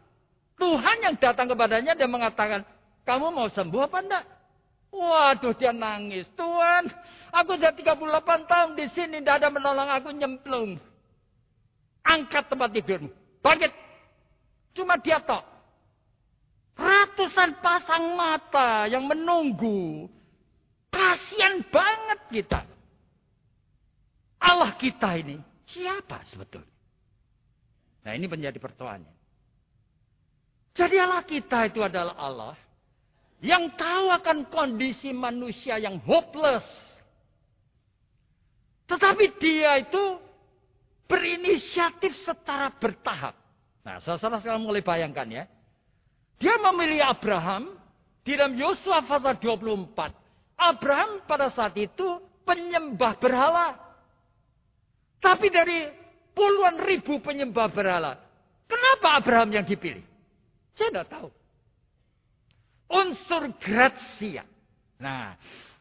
Tuhan 0.55 1.03
yang 1.03 1.15
datang 1.19 1.51
kepadanya 1.51 1.95
dan 1.95 2.07
mengatakan, 2.11 2.61
kamu 3.03 3.31
mau 3.31 3.47
sembuh 3.51 3.81
apa 3.87 3.99
enggak? 3.99 4.25
Waduh 4.95 5.53
dia 5.59 5.75
nangis. 5.75 6.23
Tuhan, 6.39 6.87
aku 7.35 7.59
sudah 7.59 7.75
38 7.75 8.47
tahun 8.47 8.69
di 8.79 8.85
sini. 8.95 9.19
Tidak 9.19 9.35
ada 9.43 9.51
menolong 9.51 9.89
aku 9.91 10.09
nyemplung. 10.15 10.79
Angkat 12.05 12.47
tempat 12.47 12.71
tidurmu. 12.71 13.11
Bangkit. 13.43 13.71
Cuma 14.71 14.95
dia 14.99 15.19
tok. 15.19 15.43
Ratusan 16.75 17.59
pasang 17.59 18.15
mata 18.15 18.87
yang 18.87 19.07
menunggu. 19.07 20.07
Kasian 20.91 21.63
banget 21.67 22.19
kita. 22.31 22.61
Allah 24.39 24.71
kita 24.79 25.19
ini. 25.19 25.39
Siapa 25.67 26.23
sebetulnya? 26.27 26.74
Nah 28.05 28.13
ini 28.13 28.29
menjadi 28.29 28.61
pertanyaan. 28.61 29.09
Jadi 30.77 30.95
Allah 31.01 31.25
kita 31.25 31.65
itu 31.65 31.81
adalah 31.81 32.13
Allah 32.13 32.55
yang 33.41 33.73
tahu 33.73 34.13
akan 34.13 34.45
kondisi 34.53 35.09
manusia 35.09 35.81
yang 35.81 35.97
hopeless. 36.05 36.63
Tetapi 38.85 39.25
dia 39.41 39.81
itu 39.81 40.21
berinisiatif 41.09 42.13
secara 42.21 42.69
bertahap. 42.77 43.33
Nah, 43.81 44.01
saudara 44.01 44.41
sekarang 44.41 44.61
mulai 44.61 44.85
bayangkan 44.85 45.25
ya. 45.25 45.43
Dia 46.37 46.57
memilih 46.57 47.01
Abraham 47.05 47.77
di 48.21 48.33
dalam 48.37 48.53
Yosua 48.53 49.05
pasal 49.05 49.37
24. 49.37 50.13
Abraham 50.57 51.21
pada 51.25 51.49
saat 51.53 51.73
itu 51.77 52.21
penyembah 52.45 53.17
berhala. 53.17 53.77
Tapi 55.21 55.47
dari 55.49 56.04
puluhan 56.35 56.77
ribu 56.83 57.23
penyembah 57.23 57.71
berhala. 57.71 58.19
Kenapa 58.67 59.17
Abraham 59.17 59.55
yang 59.55 59.65
dipilih? 59.65 60.03
Saya 60.75 60.91
tidak 60.91 61.07
tahu 61.07 61.29
unsur 62.89 63.49
gratia. 63.57 64.45
Nah, 65.01 65.35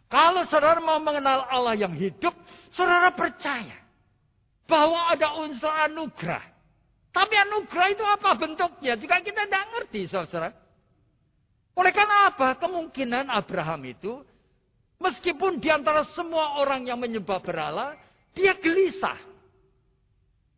kalau 0.08 0.48
saudara 0.48 0.80
mau 0.80 0.98
mengenal 1.00 1.46
Allah 1.48 1.76
yang 1.76 1.92
hidup, 1.94 2.32
saudara 2.72 3.12
percaya 3.12 3.78
bahwa 4.64 5.12
ada 5.12 5.38
unsur 5.44 5.70
anugerah. 5.70 6.44
Tapi 7.14 7.34
anugerah 7.46 7.88
itu 7.94 8.04
apa 8.04 8.30
bentuknya? 8.34 8.98
Juga 8.98 9.22
kita 9.22 9.46
tidak 9.46 9.64
ngerti, 9.70 10.00
saudara. 10.10 10.50
Oleh 11.74 11.92
karena 11.94 12.30
apa? 12.34 12.58
Kemungkinan 12.58 13.30
Abraham 13.30 13.86
itu, 13.86 14.22
meskipun 14.98 15.62
di 15.62 15.70
antara 15.70 16.06
semua 16.14 16.58
orang 16.58 16.86
yang 16.86 16.98
menyembah 16.98 17.38
berhala, 17.38 17.94
dia 18.34 18.54
gelisah. 18.58 19.18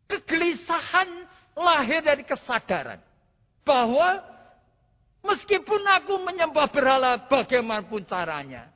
Kegelisahan 0.07 1.09
lahir 1.55 2.01
dari 2.01 2.23
kesadaran. 2.23 3.03
Bahwa 3.67 4.23
Meskipun 5.27 5.81
aku 5.83 6.23
menyembah 6.23 6.71
berhala 6.71 7.19
bagaimanapun 7.27 8.07
caranya. 8.07 8.71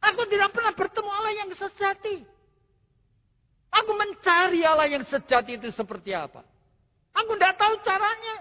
Aku 0.00 0.24
tidak 0.32 0.54
pernah 0.56 0.72
bertemu 0.72 1.10
Allah 1.12 1.34
yang 1.34 1.50
sejati. 1.52 2.24
Aku 3.68 3.92
mencari 3.92 4.64
Allah 4.64 4.88
yang 4.88 5.04
sejati 5.04 5.60
itu 5.60 5.68
seperti 5.76 6.16
apa. 6.16 6.40
Aku 7.12 7.36
tidak 7.36 7.60
tahu 7.60 7.74
caranya. 7.84 8.36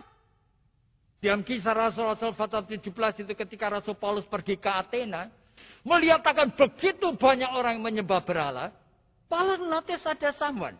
Dalam 1.19 1.41
kisah 1.41 1.73
Rasul-Rasul 1.73 2.37
pasal 2.37 2.63
17 2.69 3.25
itu 3.25 3.33
ketika 3.33 3.65
Rasul 3.67 3.97
Paulus 3.97 4.23
pergi 4.29 4.55
ke 4.55 4.69
Athena. 4.71 5.27
Melihat 5.81 6.21
akan 6.21 6.53
begitu 6.53 7.11
banyak 7.17 7.49
orang 7.49 7.81
yang 7.81 7.85
menyembah 7.85 8.21
berhala. 8.23 8.71
Paulus 9.27 9.59
notice 9.59 10.05
ada 10.05 10.31
someone. 10.37 10.77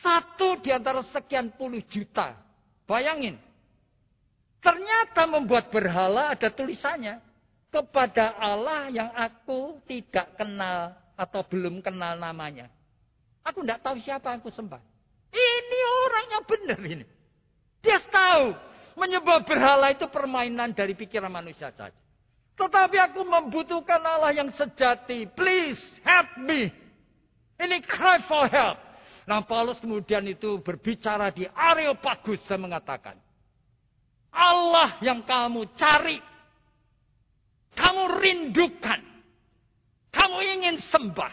Satu 0.00 0.56
di 0.64 0.72
antara 0.72 1.04
sekian 1.12 1.52
puluh 1.52 1.84
juta. 1.90 2.38
Bayangin. 2.88 3.36
Ternyata 4.62 5.26
membuat 5.26 5.68
berhala 5.68 6.32
ada 6.32 6.48
tulisannya. 6.48 7.20
Kepada 7.72 8.36
Allah 8.36 8.92
yang 8.92 9.08
aku 9.16 9.80
tidak 9.88 10.36
kenal 10.36 10.92
atau 11.16 11.40
belum 11.40 11.80
kenal 11.80 12.20
namanya. 12.20 12.68
Aku 13.42 13.64
tidak 13.64 13.80
tahu 13.80 13.96
siapa 14.04 14.28
aku 14.36 14.52
sembah. 14.52 14.80
Ini 15.32 15.80
orang 16.04 16.26
yang 16.36 16.44
benar 16.44 16.80
ini. 16.84 17.06
Dia 17.80 17.98
tahu 18.12 18.52
menyembah 19.00 19.40
berhala 19.48 19.88
itu 19.88 20.04
permainan 20.12 20.76
dari 20.76 20.92
pikiran 20.92 21.32
manusia 21.32 21.72
saja. 21.72 21.96
Tetapi 22.60 22.96
aku 23.00 23.24
membutuhkan 23.24 24.04
Allah 24.04 24.36
yang 24.36 24.52
sejati. 24.52 25.24
Please 25.32 25.80
help 26.04 26.28
me. 26.44 26.68
Ini 27.56 27.80
cry 27.88 28.20
for 28.28 28.44
help. 28.52 28.76
Nah 29.22 29.46
Paulus 29.46 29.78
kemudian 29.78 30.26
itu 30.26 30.58
berbicara 30.58 31.30
di 31.30 31.46
Areopagus 31.46 32.42
dan 32.50 32.62
mengatakan. 32.66 33.16
Allah 34.32 34.98
yang 35.04 35.22
kamu 35.22 35.68
cari. 35.76 36.18
Kamu 37.72 38.02
rindukan. 38.18 39.00
Kamu 40.12 40.38
ingin 40.44 40.76
sembah. 40.90 41.32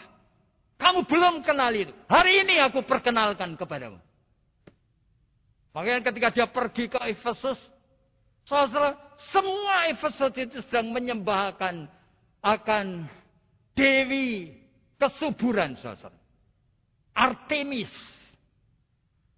Kamu 0.80 1.04
belum 1.04 1.44
kenal 1.44 1.72
itu. 1.76 1.92
Hari 2.08 2.46
ini 2.46 2.56
aku 2.62 2.80
perkenalkan 2.84 3.52
kepadamu. 3.56 4.00
Makanya 5.76 6.00
ketika 6.08 6.28
dia 6.32 6.46
pergi 6.48 6.88
ke 6.88 6.98
Efesus. 7.12 7.58
Saudara, 8.48 8.96
semua 9.30 9.92
Efesus 9.92 10.32
itu 10.34 10.58
sedang 10.66 10.90
menyembahkan 10.90 11.86
akan 12.40 13.06
Dewi 13.76 14.56
kesuburan 14.96 15.76
saudara. 15.78 16.16
Artemis. 17.14 17.90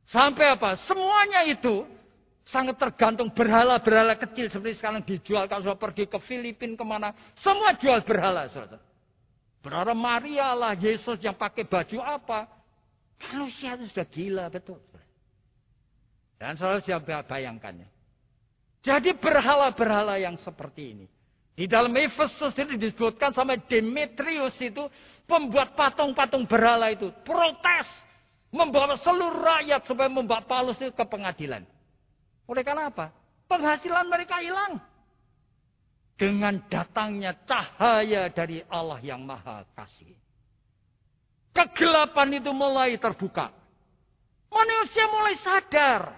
Sampai 0.08 0.52
apa? 0.52 0.76
Semuanya 0.84 1.48
itu 1.48 1.88
sangat 2.44 2.76
tergantung 2.76 3.32
berhala-berhala 3.32 4.18
kecil 4.20 4.52
seperti 4.52 4.76
sekarang 4.76 5.00
dijual 5.06 5.48
kalau 5.48 5.64
sudah 5.64 5.78
pergi 5.80 6.04
ke 6.04 6.18
Filipina 6.28 6.76
ke 6.76 6.84
mana. 6.84 7.16
Semua 7.40 7.72
jual 7.78 8.04
berhala 8.04 8.50
saudara. 8.52 8.82
Maria 9.94 10.52
lah 10.52 10.74
Yesus 10.74 11.22
yang 11.22 11.38
pakai 11.38 11.64
baju 11.64 11.98
apa? 12.02 12.50
Manusia 13.30 13.78
itu 13.78 13.86
sudah 13.94 14.06
gila 14.10 14.44
betul. 14.50 14.82
Dan 16.42 16.58
selalu 16.58 16.82
siapa 16.82 17.22
bayangkannya. 17.22 17.86
Jadi 18.82 19.14
berhala-berhala 19.14 20.18
yang 20.18 20.34
seperti 20.42 20.98
ini. 20.98 21.06
Di 21.54 21.70
dalam 21.70 21.94
Efesus 21.94 22.50
ini 22.58 22.74
disebutkan 22.74 23.30
sampai 23.30 23.62
Demetrius 23.70 24.58
itu 24.58 24.90
pembuat 25.26 25.74
patung-patung 25.78 26.44
berhala 26.44 26.92
itu 26.92 27.08
protes 27.24 27.88
membawa 28.52 29.00
seluruh 29.00 29.40
rakyat 29.40 29.88
supaya 29.88 30.12
membawa 30.12 30.44
Paulus 30.44 30.76
itu 30.76 30.92
ke 30.92 31.04
pengadilan. 31.08 31.64
Oleh 32.44 32.62
karena 32.62 32.92
apa? 32.92 33.08
Penghasilan 33.48 34.06
mereka 34.06 34.38
hilang. 34.44 34.76
Dengan 36.20 36.60
datangnya 36.68 37.34
cahaya 37.48 38.28
dari 38.30 38.62
Allah 38.68 39.00
yang 39.00 39.24
maha 39.24 39.64
kasih. 39.74 40.12
Kegelapan 41.56 42.38
itu 42.38 42.52
mulai 42.52 42.94
terbuka. 43.00 43.50
Manusia 44.52 45.04
mulai 45.08 45.34
sadar. 45.40 46.12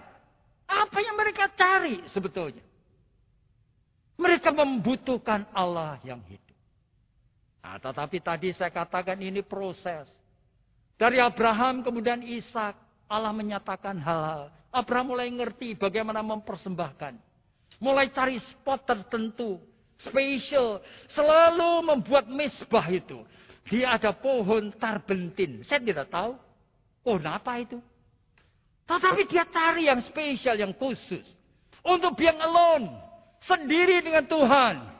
Apa 0.67 0.97
yang 0.99 1.15
mereka 1.15 1.47
cari 1.55 2.03
sebetulnya. 2.11 2.63
Mereka 4.19 4.51
membutuhkan 4.51 5.47
Allah 5.51 5.99
yang 6.03 6.19
hidup. 6.27 6.44
Nah, 7.65 7.81
tetapi 7.81 8.21
tadi 8.21 8.53
saya 8.53 8.69
katakan 8.69 9.17
ini 9.17 9.41
proses. 9.41 10.05
Dari 11.01 11.17
Abraham 11.17 11.81
kemudian 11.81 12.21
Ishak, 12.21 12.77
Allah 13.09 13.33
menyatakan 13.33 13.97
hal-hal. 13.97 14.53
Abraham 14.69 15.17
mulai 15.17 15.33
ngerti 15.33 15.73
bagaimana 15.73 16.21
mempersembahkan. 16.21 17.17
Mulai 17.81 18.13
cari 18.13 18.37
spot 18.53 18.85
tertentu. 18.85 19.57
Spesial. 19.97 20.77
Selalu 21.09 21.89
membuat 21.89 22.29
misbah 22.29 22.85
itu. 22.93 23.25
Dia 23.65 23.97
ada 23.97 24.13
pohon 24.13 24.69
tarbentin. 24.77 25.65
Saya 25.65 25.81
tidak 25.81 26.13
tahu. 26.13 26.37
Pohon 27.01 27.25
apa 27.25 27.65
itu? 27.65 27.81
Tetapi 28.85 29.25
dia 29.25 29.49
cari 29.49 29.89
yang 29.89 30.05
spesial, 30.05 30.53
yang 30.53 30.77
khusus. 30.77 31.25
Untuk 31.81 32.13
being 32.13 32.37
alone. 32.37 32.93
Sendiri 33.41 34.05
dengan 34.05 34.29
Tuhan. 34.29 34.94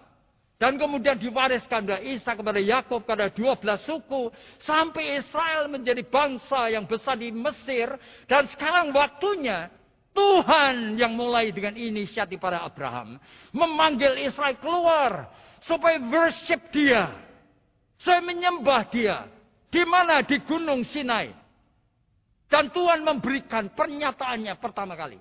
Dan 0.55 0.79
kemudian 0.79 1.19
diwariskan 1.19 1.83
dari 1.83 2.15
Isa 2.15 2.31
kepada 2.31 2.63
Yakub 2.63 3.03
kepada 3.03 3.27
12 3.27 3.59
suku. 3.83 4.31
Sampai 4.63 5.19
Israel 5.19 5.67
menjadi 5.67 5.99
bangsa 6.07 6.71
yang 6.71 6.87
besar 6.87 7.19
di 7.19 7.27
Mesir. 7.27 7.91
Dan 8.23 8.47
sekarang 8.47 8.95
waktunya 8.95 9.67
Tuhan 10.15 10.95
yang 10.95 11.11
mulai 11.11 11.51
dengan 11.51 11.75
inisiatif 11.75 12.39
pada 12.39 12.63
Abraham. 12.63 13.19
Memanggil 13.51 14.15
Israel 14.23 14.55
keluar. 14.63 15.11
Supaya 15.67 15.99
worship 15.99 16.71
dia. 16.71 17.11
Saya 17.99 18.23
menyembah 18.23 18.87
dia. 18.87 19.27
Di 19.67 19.83
mana? 19.83 20.23
Di 20.23 20.39
Gunung 20.39 20.87
Sinai. 20.87 21.35
Dan 22.47 22.71
Tuhan 22.71 23.03
memberikan 23.03 23.67
pernyataannya 23.75 24.55
pertama 24.55 24.95
kali. 24.95 25.19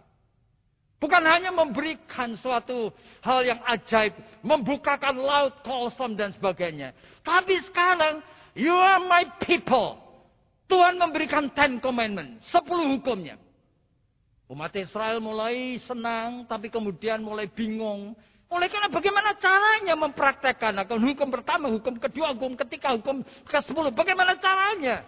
Bukan 1.04 1.20
hanya 1.28 1.52
memberikan 1.52 2.32
suatu 2.40 2.88
hal 3.20 3.44
yang 3.44 3.60
ajaib, 3.68 4.16
membukakan 4.40 5.12
laut 5.20 5.60
kosong 5.60 6.16
dan 6.16 6.32
sebagainya. 6.32 6.96
Tapi 7.20 7.60
sekarang, 7.68 8.24
you 8.56 8.72
are 8.72 9.04
my 9.04 9.28
people. 9.44 10.00
Tuhan 10.64 10.96
memberikan 10.96 11.52
Ten 11.52 11.76
Commandment, 11.76 12.40
sepuluh 12.48 12.96
hukumnya. 12.96 13.36
Umat 14.48 14.72
Israel 14.80 15.20
mulai 15.20 15.76
senang, 15.84 16.48
tapi 16.48 16.72
kemudian 16.72 17.20
mulai 17.20 17.52
bingung. 17.52 18.16
Oleh 18.48 18.72
karena 18.72 18.88
bagaimana 18.88 19.36
caranya 19.36 19.92
mempraktekkan 20.00 20.72
akan 20.88 21.04
hukum 21.04 21.28
pertama, 21.28 21.68
hukum 21.68 22.00
kedua, 22.00 22.32
hukum 22.32 22.56
ketiga, 22.64 22.96
hukum 22.96 23.20
ke 23.44 23.60
sepuluh. 23.60 23.92
Bagaimana 23.92 24.40
caranya? 24.40 25.04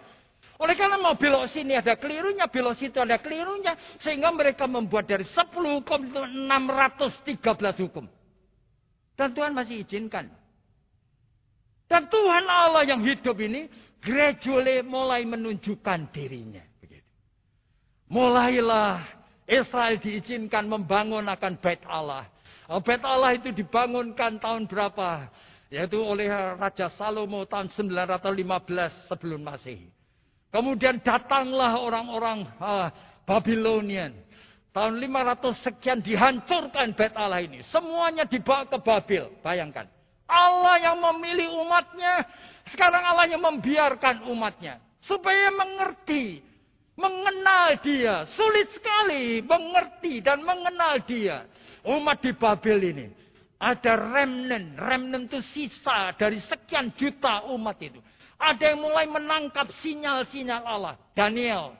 Oleh 0.57 0.73
karena 0.73 0.97
mau 0.97 1.13
belok 1.13 1.53
sini 1.53 1.77
ada 1.77 1.93
kelirunya, 1.93 2.49
belok 2.49 2.81
situ 2.81 2.97
ada 2.97 3.21
kelirunya. 3.21 3.77
Sehingga 4.01 4.33
mereka 4.33 4.65
membuat 4.65 5.05
dari 5.05 5.21
10 5.21 5.53
hukum 5.53 5.99
itu 6.09 6.21
613 6.25 7.83
hukum. 7.85 8.05
Dan 9.13 9.33
Tuhan 9.37 9.53
masih 9.53 9.85
izinkan. 9.85 10.25
Dan 11.85 12.09
Tuhan 12.09 12.45
Allah 12.49 12.83
yang 12.89 13.05
hidup 13.05 13.37
ini 13.37 13.69
gradually 14.01 14.81
mulai 14.81 15.23
menunjukkan 15.29 16.09
dirinya. 16.09 16.65
Mulailah 18.07 19.03
Israel 19.47 19.99
diizinkan 19.99 20.67
membangun 20.67 21.27
akan 21.27 21.53
bait 21.59 21.79
Allah. 21.85 22.25
Oh, 22.67 22.79
bait 22.83 22.99
Allah 23.03 23.35
itu 23.35 23.51
dibangunkan 23.51 24.39
tahun 24.39 24.67
berapa? 24.67 25.27
Yaitu 25.67 25.99
oleh 25.99 26.31
Raja 26.31 26.87
Salomo 26.95 27.43
tahun 27.43 27.67
915 27.75 29.11
sebelum 29.11 29.43
Masehi. 29.43 29.96
Kemudian 30.47 31.03
datanglah 31.03 31.75
orang-orang 31.75 32.47
uh, 32.57 32.87
Babylonian. 33.27 34.15
Tahun 34.71 34.93
500 34.93 35.65
sekian 35.65 35.99
dihancurkan 36.05 36.93
bait 36.93 37.11
Allah 37.17 37.41
ini. 37.41 37.65
Semuanya 37.73 38.23
dibawa 38.29 38.63
ke 38.69 38.77
Babil. 38.77 39.25
Bayangkan. 39.41 39.89
Allah 40.29 40.75
yang 40.77 40.97
memilih 41.01 41.49
umatnya. 41.65 42.23
Sekarang 42.69 43.01
Allah 43.01 43.25
yang 43.25 43.41
membiarkan 43.41 44.29
umatnya. 44.29 44.77
Supaya 45.01 45.49
mengerti. 45.49 46.45
Mengenal 46.93 47.81
dia. 47.81 48.29
Sulit 48.37 48.69
sekali 48.69 49.41
mengerti 49.41 50.21
dan 50.21 50.45
mengenal 50.45 51.01
dia. 51.03 51.49
Umat 51.81 52.21
di 52.21 52.37
Babel 52.37 52.79
ini. 52.85 53.07
Ada 53.57 53.97
remnant. 53.97 54.77
Remnant 54.77 55.25
itu 55.25 55.41
sisa 55.57 56.13
dari 56.13 56.37
sekian 56.45 56.93
juta 56.93 57.49
umat 57.49 57.81
itu. 57.81 57.97
Ada 58.37 58.73
yang 58.73 58.85
mulai 58.85 59.05
menangkap 59.09 59.65
sinyal-sinyal 59.81 60.61
Allah. 60.61 60.95
Daniel, 61.17 61.73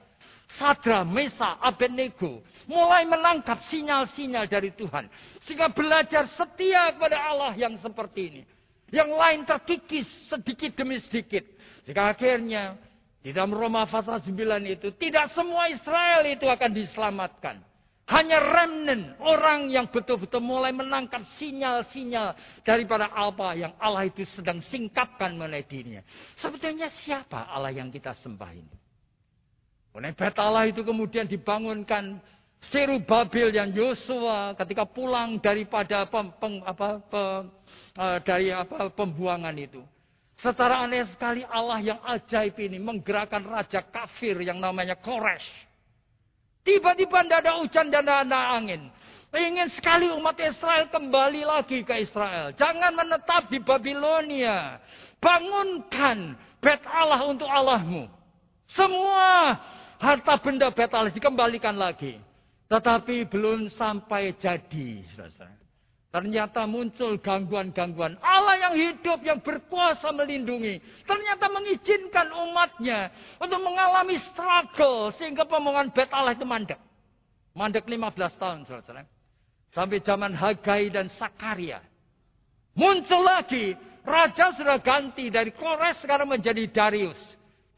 Sadra, 0.57 1.05
Mesa, 1.05 1.61
Abednego. 1.61 2.41
Mulai 2.67 3.05
menangkap 3.07 3.61
sinyal-sinyal 3.69 4.49
dari 4.49 4.73
Tuhan. 4.73 5.07
Sehingga 5.45 5.71
belajar 5.71 6.27
setia 6.33 6.91
kepada 6.97 7.15
Allah 7.21 7.53
yang 7.55 7.77
seperti 7.79 8.21
ini. 8.33 8.41
Yang 8.89 9.11
lain 9.13 9.39
terkikis 9.43 10.07
sedikit 10.31 10.71
demi 10.75 10.97
sedikit. 11.03 11.43
Jika 11.83 12.11
akhirnya 12.11 12.75
di 13.19 13.35
dalam 13.35 13.51
Roma 13.51 13.83
pasal 13.83 14.23
9 14.23 14.31
itu 14.67 14.87
tidak 14.95 15.35
semua 15.35 15.67
Israel 15.67 16.23
itu 16.27 16.47
akan 16.47 16.71
diselamatkan. 16.71 17.59
Hanya 18.07 18.39
remnant, 18.39 19.19
orang 19.19 19.67
yang 19.67 19.91
betul-betul 19.91 20.39
mulai 20.39 20.71
menangkap 20.71 21.27
sinyal-sinyal 21.35 22.39
daripada 22.63 23.11
apa 23.11 23.51
yang 23.51 23.75
Allah 23.75 24.07
itu 24.07 24.23
sedang 24.31 24.63
singkapkan 24.71 25.35
mengenai 25.35 25.67
dirinya. 25.67 25.99
Sebetulnya 26.39 26.87
siapa 27.03 27.51
Allah 27.51 27.75
yang 27.75 27.91
kita 27.91 28.15
sembah 28.15 28.51
ini? 28.55 28.75
Oleh 29.91 30.15
Allah 30.39 30.71
itu 30.71 30.87
kemudian 30.87 31.27
dibangunkan 31.27 32.23
Serubabel 32.57 33.53
yang 33.53 33.69
Yosua 33.69 34.57
ketika 34.57 34.87
pulang 34.87 35.37
daripada 35.37 36.09
pem, 36.09 36.33
pem, 36.41 36.53
apa, 36.65 36.97
pem, 37.05 37.41
uh, 37.97 38.17
dari 38.25 38.49
apa, 38.49 38.89
pembuangan 38.89 39.53
itu. 39.53 39.85
Secara 40.37 40.85
aneh 40.85 41.05
sekali 41.09 41.41
Allah 41.45 41.81
yang 41.81 41.99
ajaib 42.01 42.57
ini 42.61 42.77
menggerakkan 42.77 43.41
raja 43.45 43.81
kafir 43.81 44.37
yang 44.41 44.61
namanya 44.61 44.97
Koresh. 44.97 45.66
Tiba-tiba 46.67 47.23
tidak 47.23 47.39
ada 47.47 47.63
hujan 47.63 47.87
dan 47.87 48.03
tidak 48.03 48.19
ada 48.27 48.41
angin. 48.59 48.91
Ingin 49.31 49.71
sekali 49.71 50.11
umat 50.11 50.35
Israel 50.35 50.91
kembali 50.91 51.47
lagi 51.47 51.79
ke 51.87 51.95
Israel. 52.03 52.51
Jangan 52.59 52.91
menetap 52.91 53.47
di 53.47 53.63
Babilonia. 53.63 54.83
Bangunkan 55.23 56.35
bet 56.59 56.83
Allah 56.83 57.23
untuk 57.23 57.47
Allahmu. 57.47 58.11
Semua 58.67 59.55
harta 59.95 60.35
benda 60.43 60.67
bet 60.75 60.91
Allah 60.91 61.11
dikembalikan 61.11 61.75
lagi. 61.79 62.19
Tetapi 62.67 63.31
belum 63.31 63.71
sampai 63.71 64.35
jadi. 64.35 65.07
Saudara. 65.15 65.66
Ternyata 66.17 66.65
muncul 66.65 67.21
gangguan-gangguan. 67.21 68.17
Allah 68.25 68.57
yang 68.57 68.73
hidup, 68.73 69.21
yang 69.21 69.37
berkuasa 69.37 70.09
melindungi. 70.09 70.81
Ternyata 71.05 71.45
mengizinkan 71.45 72.33
umatnya 72.33 73.13
untuk 73.37 73.61
mengalami 73.61 74.17
struggle. 74.33 75.13
Sehingga 75.21 75.45
pemohon 75.45 75.93
bet 75.93 76.09
Allah 76.09 76.33
itu 76.33 76.41
mandek. 76.41 76.81
Mandek 77.53 77.85
15 77.85 78.33
tahun, 78.33 78.65
saudara. 78.65 79.05
Sampai 79.69 80.01
zaman 80.01 80.33
Hagai 80.33 80.89
dan 80.89 81.05
Sakaria. 81.21 81.85
Muncul 82.73 83.21
lagi. 83.21 83.77
Raja 84.01 84.57
sudah 84.57 84.81
ganti 84.81 85.29
dari 85.29 85.53
Kores 85.53 86.01
sekarang 86.01 86.33
menjadi 86.33 86.65
Darius. 86.73 87.19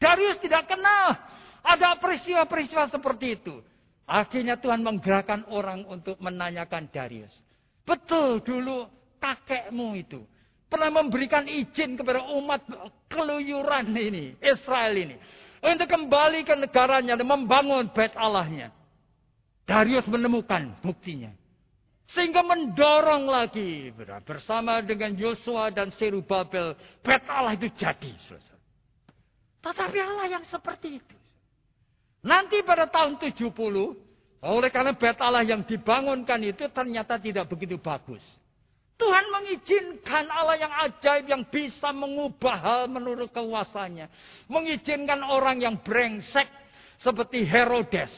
Darius 0.00 0.40
tidak 0.40 0.64
kenal. 0.64 1.12
Ada 1.60 2.00
peristiwa-peristiwa 2.00 2.88
seperti 2.88 3.36
itu. 3.36 3.60
Akhirnya 4.08 4.56
Tuhan 4.56 4.80
menggerakkan 4.80 5.44
orang 5.52 5.84
untuk 5.84 6.16
menanyakan 6.24 6.88
Darius. 6.88 7.49
Betul 7.90 8.38
dulu 8.46 8.86
kakekmu 9.18 9.98
itu 9.98 10.22
pernah 10.70 11.02
memberikan 11.02 11.42
izin 11.50 11.98
kepada 11.98 12.22
umat 12.38 12.62
keluyuran 13.10 13.90
ini, 13.90 14.38
Israel 14.38 14.94
ini. 14.94 15.18
Untuk 15.60 15.90
kembali 15.90 16.46
ke 16.46 16.54
negaranya 16.54 17.18
dan 17.18 17.26
membangun 17.26 17.90
bait 17.90 18.14
Allahnya. 18.14 18.70
Darius 19.66 20.06
menemukan 20.06 20.72
buktinya. 20.80 21.34
Sehingga 22.14 22.40
mendorong 22.46 23.28
lagi 23.28 23.92
bersama 24.24 24.80
dengan 24.80 25.12
Yosua 25.18 25.74
dan 25.74 25.92
Serubabel. 25.98 26.78
Bait 27.02 27.26
Allah 27.28 27.58
itu 27.58 27.68
jadi. 27.74 28.14
Tetapi 29.60 29.98
Allah 30.00 30.26
yang 30.38 30.44
seperti 30.48 31.02
itu. 31.02 31.16
Nanti 32.24 32.62
pada 32.64 32.88
tahun 32.88 33.20
70 33.20 34.09
oleh 34.40 34.72
karena 34.72 34.96
bait 34.96 35.20
Allah 35.20 35.44
yang 35.44 35.60
dibangunkan 35.68 36.40
itu 36.40 36.64
ternyata 36.72 37.20
tidak 37.20 37.44
begitu 37.52 37.76
bagus. 37.76 38.24
Tuhan 38.96 39.32
mengizinkan 39.32 40.28
Allah 40.28 40.56
yang 40.60 40.72
ajaib 40.88 41.24
yang 41.24 41.42
bisa 41.48 41.88
mengubah 41.92 42.56
hal 42.60 42.82
menurut 42.88 43.32
kekuasaannya. 43.32 44.08
Mengizinkan 44.48 45.24
orang 45.24 45.60
yang 45.60 45.80
brengsek 45.80 46.48
seperti 47.00 47.44
Herodes. 47.48 48.12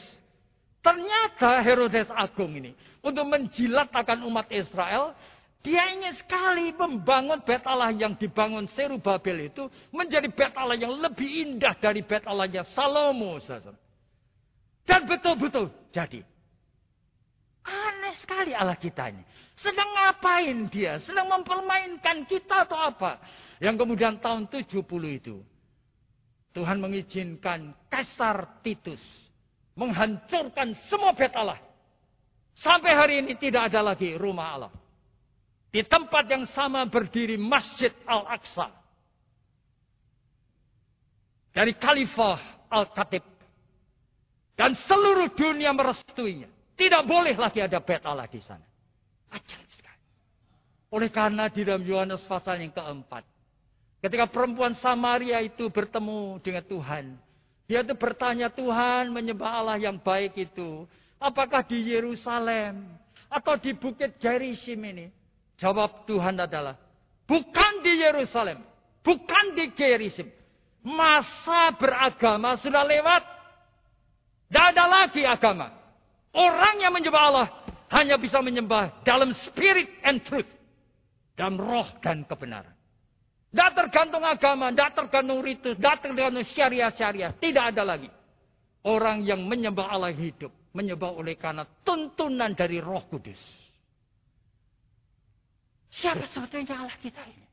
Ternyata 0.83 1.63
Herodes 1.63 2.11
Agung 2.11 2.51
ini 2.59 2.75
untuk 2.99 3.23
menjilat 3.23 3.87
akan 3.95 4.27
umat 4.27 4.51
Israel, 4.51 5.15
dia 5.63 5.87
ingin 5.95 6.11
sekali 6.19 6.75
membangun 6.75 7.39
bait 7.39 7.63
Allah 7.63 7.95
yang 7.95 8.19
dibangun 8.19 8.67
Serubabel 8.75 9.47
itu 9.47 9.71
menjadi 9.95 10.27
bait 10.27 10.51
Allah 10.59 10.75
yang 10.75 10.91
lebih 10.99 11.27
indah 11.47 11.71
dari 11.79 12.03
bait 12.03 12.27
Allahnya 12.27 12.67
Salomo. 12.75 13.39
Dan 14.83 15.07
betul-betul 15.07 15.71
jadi. 15.95 16.21
Aneh 17.63 18.15
sekali 18.19 18.51
Allah 18.51 18.75
kita 18.75 19.07
ini. 19.07 19.23
Sedang 19.55 19.87
ngapain 19.95 20.67
dia? 20.67 20.99
Sedang 20.99 21.31
mempermainkan 21.31 22.27
kita 22.27 22.67
atau 22.67 22.75
apa? 22.75 23.23
Yang 23.63 23.87
kemudian 23.87 24.19
tahun 24.19 24.51
70 24.51 24.83
itu. 25.07 25.39
Tuhan 26.53 26.77
mengizinkan 26.83 27.71
Kaisar 27.87 28.59
Titus. 28.61 29.01
Menghancurkan 29.73 30.75
semua 30.91 31.15
bait 31.15 31.33
Allah. 31.33 31.57
Sampai 32.53 32.93
hari 32.93 33.25
ini 33.25 33.33
tidak 33.39 33.73
ada 33.73 33.81
lagi 33.81 34.13
rumah 34.19 34.47
Allah. 34.53 34.73
Di 35.73 35.81
tempat 35.81 36.29
yang 36.29 36.45
sama 36.53 36.85
berdiri 36.85 37.33
Masjid 37.39 37.89
Al-Aqsa. 38.05 38.69
Dari 41.49 41.73
Khalifah 41.73 42.69
Al-Khatib 42.69 43.32
dan 44.53 44.77
seluruh 44.85 45.33
dunia 45.33 45.73
merestuinya. 45.73 46.49
Tidak 46.73 47.03
boleh 47.05 47.37
lagi 47.37 47.61
ada 47.61 47.77
bait 47.81 48.01
Allah 48.05 48.25
di 48.29 48.41
sana. 48.41 48.65
Ajaib 49.29 49.69
sekali. 49.73 50.03
Oleh 50.93 51.09
karena 51.09 51.49
di 51.49 51.61
dalam 51.65 51.85
Yohanes 51.85 52.21
pasal 52.25 52.61
yang 52.61 52.73
keempat. 52.73 53.25
Ketika 54.03 54.27
perempuan 54.27 54.75
Samaria 54.77 55.39
itu 55.41 55.69
bertemu 55.71 56.37
dengan 56.43 56.63
Tuhan. 56.65 57.05
Dia 57.63 57.81
itu 57.81 57.95
bertanya 57.95 58.51
Tuhan 58.51 59.09
menyembah 59.09 59.63
Allah 59.63 59.77
yang 59.79 59.95
baik 59.95 60.35
itu. 60.35 60.83
Apakah 61.17 61.63
di 61.63 61.87
Yerusalem? 61.87 62.83
Atau 63.31 63.57
di 63.57 63.73
Bukit 63.73 64.19
Gerizim 64.19 64.77
ini? 64.83 65.07
Jawab 65.57 66.05
Tuhan 66.05 66.37
adalah. 66.37 66.77
Bukan 67.23 67.81
di 67.81 68.03
Yerusalem. 68.03 68.59
Bukan 69.01 69.55
di 69.55 69.71
Gerizim. 69.73 70.27
Masa 70.83 71.71
beragama 71.79 72.59
sudah 72.59 72.83
lewat. 72.83 73.32
Tidak 74.53 74.65
ada 74.69 74.85
lagi 74.85 75.25
agama. 75.25 75.73
Orang 76.29 76.77
yang 76.77 76.93
menyembah 76.93 77.23
Allah 77.25 77.47
hanya 77.89 78.21
bisa 78.21 78.37
menyembah 78.37 79.01
dalam 79.01 79.33
spirit 79.49 79.89
and 80.05 80.21
truth. 80.29 80.45
Dalam 81.33 81.57
roh 81.57 81.89
dan 82.05 82.21
kebenaran. 82.21 82.69
Tidak 83.49 83.71
tergantung 83.73 84.21
agama, 84.21 84.69
tidak 84.69 84.93
tergantung 84.93 85.41
ritus, 85.41 85.73
tidak 85.73 86.05
tergantung 86.05 86.45
syariah-syariah. 86.45 87.33
Tidak 87.33 87.63
ada 87.73 87.81
lagi. 87.81 88.13
Orang 88.85 89.25
yang 89.25 89.41
menyembah 89.41 89.89
Allah 89.89 90.13
hidup. 90.13 90.53
Menyembah 90.69 91.17
oleh 91.17 91.33
karena 91.33 91.65
tuntunan 91.81 92.53
dari 92.53 92.77
roh 92.77 93.01
kudus. 93.09 93.41
Siapa 95.89 96.29
sebetulnya 96.29 96.77
Allah 96.77 96.97
kita 97.01 97.25
ini? 97.25 97.45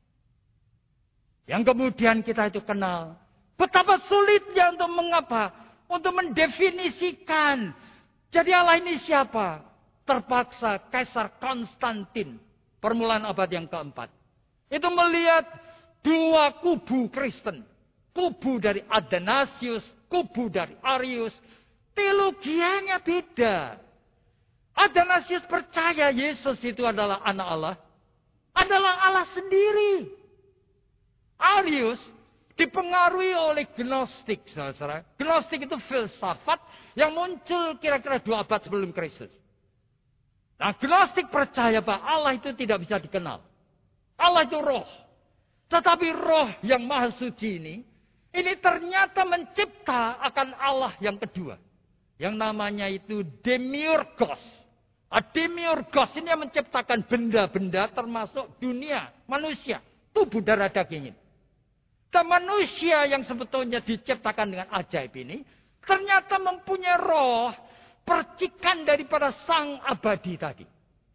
Yang 1.49 1.73
kemudian 1.73 2.21
kita 2.21 2.53
itu 2.53 2.61
kenal. 2.61 3.17
Betapa 3.57 3.97
sulitnya 4.05 4.77
untuk 4.77 4.89
mengapa? 4.93 5.60
Untuk 5.91 6.15
mendefinisikan. 6.15 7.75
Jadi 8.31 8.51
Allah 8.55 8.79
ini 8.79 8.95
siapa? 8.95 9.59
Terpaksa 10.07 10.87
Kaisar 10.87 11.35
Konstantin, 11.37 12.39
permulaan 12.79 13.27
abad 13.27 13.51
yang 13.51 13.67
keempat. 13.67 14.07
Itu 14.71 14.87
melihat 14.87 15.45
dua 15.99 16.55
kubu 16.63 17.11
Kristen. 17.11 17.67
Kubu 18.11 18.59
dari 18.59 18.83
Adenasius, 18.87 19.83
kubu 20.07 20.47
dari 20.47 20.75
Arius. 20.79 21.35
Teologianya 21.91 23.03
beda. 23.03 23.75
Adenasius 24.71 25.43
percaya 25.47 26.11
Yesus 26.11 26.59
itu 26.63 26.87
adalah 26.87 27.19
anak 27.23 27.47
Allah. 27.47 27.75
Adalah 28.55 28.93
Allah 29.11 29.27
sendiri. 29.31 30.11
Arius 31.39 31.99
dipengaruhi 32.61 33.33
oleh 33.33 33.65
Gnostik, 33.73 34.45
saudara. 34.53 35.01
Gnostik 35.17 35.65
itu 35.65 35.77
filsafat 35.89 36.61
yang 36.93 37.09
muncul 37.09 37.81
kira-kira 37.81 38.21
dua 38.21 38.45
abad 38.45 38.61
sebelum 38.61 38.93
Kristus. 38.93 39.33
Nah, 40.61 40.77
Gnostik 40.77 41.33
percaya 41.33 41.81
bahwa 41.81 42.05
Allah 42.05 42.37
itu 42.37 42.53
tidak 42.53 42.85
bisa 42.85 43.01
dikenal. 43.01 43.41
Allah 44.13 44.45
itu 44.45 44.61
roh. 44.61 44.85
Tetapi 45.73 46.07
roh 46.13 46.49
yang 46.61 46.85
maha 46.85 47.09
suci 47.17 47.57
ini, 47.57 47.75
ini 48.29 48.53
ternyata 48.61 49.25
mencipta 49.25 50.21
akan 50.21 50.53
Allah 50.61 50.93
yang 51.01 51.17
kedua. 51.17 51.57
Yang 52.21 52.35
namanya 52.37 52.85
itu 52.85 53.25
Demiurgos. 53.41 54.43
Nah, 55.09 55.25
Demiurgos 55.33 56.13
ini 56.13 56.29
yang 56.29 56.45
menciptakan 56.45 57.09
benda-benda 57.09 57.89
termasuk 57.89 58.61
dunia, 58.61 59.09
manusia, 59.25 59.81
tubuh 60.13 60.45
darah 60.45 60.69
daging 60.69 61.09
ini. 61.09 61.21
Dan 62.11 62.27
manusia 62.27 63.07
yang 63.07 63.23
sebetulnya 63.23 63.79
diciptakan 63.79 64.51
dengan 64.51 64.67
ajaib 64.75 65.15
ini, 65.15 65.47
ternyata 65.79 66.35
mempunyai 66.43 66.99
roh 66.99 67.55
percikan 68.03 68.83
daripada 68.83 69.31
sang 69.47 69.79
abadi 69.87 70.35
tadi. 70.35 70.65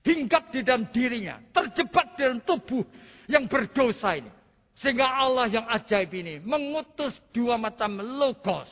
Hinggap 0.07 0.55
di 0.55 0.65
dalam 0.65 0.89
dirinya, 0.89 1.37
terjebak 1.53 2.17
di 2.17 2.21
dalam 2.25 2.41
tubuh 2.47 2.81
yang 3.29 3.45
berdosa 3.45 4.17
ini. 4.17 4.33
Sehingga 4.81 5.05
Allah 5.05 5.53
yang 5.53 5.67
ajaib 5.69 6.13
ini 6.17 6.41
mengutus 6.41 7.13
dua 7.33 7.61
macam 7.61 8.01
logos. 8.01 8.69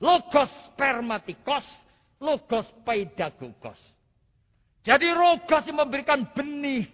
Logos 0.00 0.48
spermatikos, 0.72 1.64
logos 2.24 2.64
paidagogos. 2.88 3.78
Jadi 4.82 5.12
logos 5.12 5.62
yang 5.68 5.78
memberikan 5.78 6.26
benih 6.34 6.88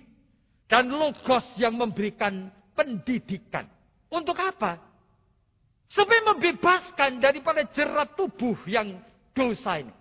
dan 0.69 0.93
logos 0.93 1.47
yang 1.57 1.73
memberikan 1.73 2.53
pendidikan. 2.77 3.78
Untuk 4.09 4.37
apa? 4.41 4.81
Supaya 5.93 6.21
membebaskan 6.33 7.21
daripada 7.21 7.65
jerat 7.73 8.13
tubuh 8.17 8.57
yang 8.69 9.01
dosa 9.33 9.81
ini. 9.81 9.93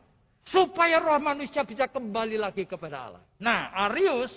Supaya 0.48 1.04
roh 1.04 1.20
manusia 1.20 1.63
bisa 1.67 1.91
kembali 1.91 2.39
lagi 2.39 2.63
kepada 2.63 3.12
Allah. 3.12 3.24
Nah, 3.36 3.72
Arius 3.88 4.32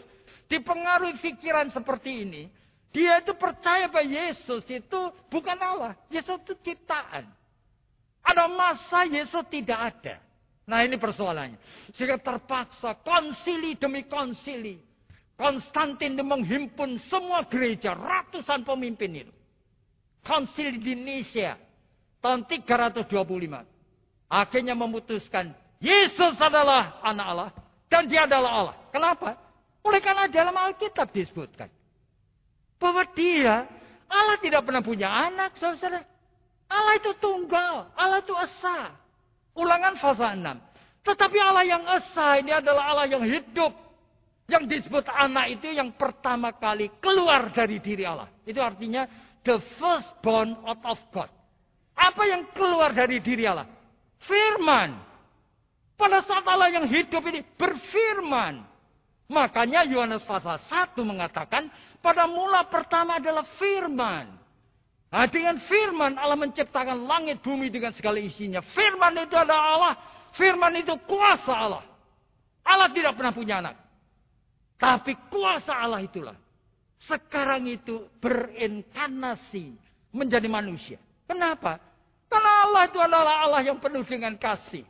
dipengaruhi 0.50 1.22
pikiran 1.22 1.70
seperti 1.70 2.26
ini. 2.26 2.42
Dia 2.90 3.22
itu 3.22 3.38
percaya 3.38 3.86
bahwa 3.86 4.02
Yesus 4.02 4.66
itu 4.66 5.00
bukan 5.30 5.58
Allah. 5.62 5.94
Yesus 6.10 6.42
itu 6.42 6.58
ciptaan. 6.66 7.30
Ada 8.26 8.50
masa 8.50 9.06
Yesus 9.06 9.46
tidak 9.46 9.78
ada. 9.78 10.18
Nah 10.66 10.82
ini 10.82 10.98
persoalannya. 10.98 11.58
Sehingga 11.94 12.18
terpaksa 12.18 12.98
konsili 13.02 13.78
demi 13.78 14.06
konsili. 14.10 14.82
Konstantin 15.38 16.18
menghimpun 16.18 16.98
semua 17.06 17.46
gereja. 17.46 17.94
Ratusan 17.94 18.66
pemimpin 18.66 19.26
itu. 19.26 19.32
Konsili 20.24 20.78
di 20.78 20.92
Indonesia. 20.96 21.56
Tahun 22.20 22.44
325. 22.44 23.10
Akhirnya 24.30 24.74
memutuskan 24.76 25.50
Yesus 25.80 26.36
adalah 26.36 27.00
anak 27.00 27.26
Allah 27.26 27.50
dan 27.88 28.04
dia 28.06 28.28
adalah 28.28 28.50
Allah. 28.52 28.76
Kenapa? 28.92 29.34
Oleh 29.80 29.98
karena 30.04 30.28
dalam 30.28 30.52
Alkitab 30.52 31.08
disebutkan 31.10 31.72
bahwa 32.76 33.02
dia 33.16 33.64
Allah 34.10 34.36
tidak 34.42 34.66
pernah 34.66 34.84
punya 34.84 35.08
anak, 35.08 35.56
saudara. 35.56 36.04
Allah 36.70 36.94
itu 36.98 37.10
tunggal, 37.18 37.88
Allah 37.96 38.20
itu 38.20 38.34
esa. 38.36 38.94
Ulangan 39.56 39.98
pasal 39.98 40.38
6. 40.38 41.06
Tetapi 41.06 41.38
Allah 41.40 41.64
yang 41.66 41.82
esa 41.86 42.38
ini 42.38 42.52
adalah 42.54 42.94
Allah 42.94 43.06
yang 43.10 43.24
hidup. 43.24 43.72
Yang 44.50 44.64
disebut 44.66 45.06
anak 45.06 45.46
itu 45.58 45.70
yang 45.70 45.94
pertama 45.94 46.50
kali 46.50 46.90
keluar 46.98 47.54
dari 47.54 47.78
diri 47.78 48.02
Allah. 48.02 48.26
Itu 48.42 48.58
artinya 48.58 49.06
the 49.44 49.58
firstborn 49.80 50.56
out 50.66 50.82
of 50.84 50.98
God. 51.12 51.30
Apa 51.96 52.22
yang 52.28 52.48
keluar 52.56 52.96
dari 52.96 53.20
diri 53.20 53.44
Allah? 53.44 53.68
Firman. 54.24 54.96
Pada 56.00 56.24
saat 56.24 56.44
Allah 56.48 56.72
yang 56.72 56.88
hidup 56.88 57.20
ini 57.28 57.44
berfirman. 57.60 58.64
Makanya 59.30 59.86
Yohanes 59.86 60.24
pasal 60.26 60.58
1 60.58 60.96
mengatakan 61.06 61.70
pada 62.02 62.26
mula 62.26 62.66
pertama 62.66 63.20
adalah 63.20 63.46
firman. 63.60 64.26
Nah, 65.10 65.26
dengan 65.26 65.58
firman 65.66 66.18
Allah 66.18 66.38
menciptakan 66.38 67.04
langit 67.04 67.42
bumi 67.42 67.68
dengan 67.68 67.94
segala 67.94 68.18
isinya. 68.18 68.62
Firman 68.74 69.22
itu 69.22 69.36
adalah 69.36 69.64
Allah. 69.76 69.94
Firman 70.34 70.72
itu 70.78 70.94
kuasa 71.06 71.52
Allah. 71.52 71.84
Allah 72.62 72.88
tidak 72.94 73.18
pernah 73.18 73.34
punya 73.34 73.58
anak. 73.58 73.76
Tapi 74.80 75.12
kuasa 75.28 75.74
Allah 75.76 76.00
itulah. 76.00 76.38
Sekarang 77.00 77.64
itu 77.64 78.04
berinkarnasi 78.20 79.72
menjadi 80.12 80.48
manusia. 80.52 80.98
Kenapa? 81.24 81.80
Karena 82.28 82.52
Allah 82.68 82.82
itu 82.86 82.98
adalah 83.00 83.34
Allah 83.42 83.62
yang 83.64 83.80
penuh 83.80 84.04
dengan 84.04 84.36
kasih. 84.36 84.84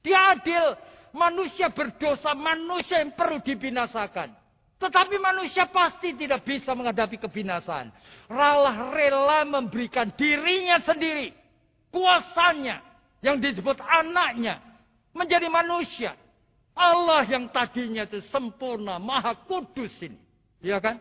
Dia 0.00 0.34
adil. 0.34 0.74
Manusia 1.10 1.66
berdosa, 1.74 2.38
manusia 2.38 3.02
yang 3.02 3.10
perlu 3.18 3.42
dibinasakan. 3.42 4.30
Tetapi 4.78 5.18
manusia 5.18 5.66
pasti 5.66 6.14
tidak 6.14 6.46
bisa 6.46 6.70
menghadapi 6.72 7.18
kebinasaan. 7.18 7.90
Allah 8.30 8.94
rela 8.94 9.42
memberikan 9.42 10.08
dirinya 10.14 10.78
sendiri. 10.80 11.34
Kuasanya. 11.90 12.80
Yang 13.20 13.36
disebut 13.58 13.76
anaknya. 13.82 14.62
Menjadi 15.12 15.50
manusia. 15.50 16.14
Allah 16.72 17.26
yang 17.26 17.50
tadinya 17.50 18.06
itu 18.06 18.22
sempurna, 18.30 18.96
maha 18.96 19.34
kudus 19.44 19.92
ini. 20.00 20.16
Ya 20.62 20.80
kan? 20.80 20.96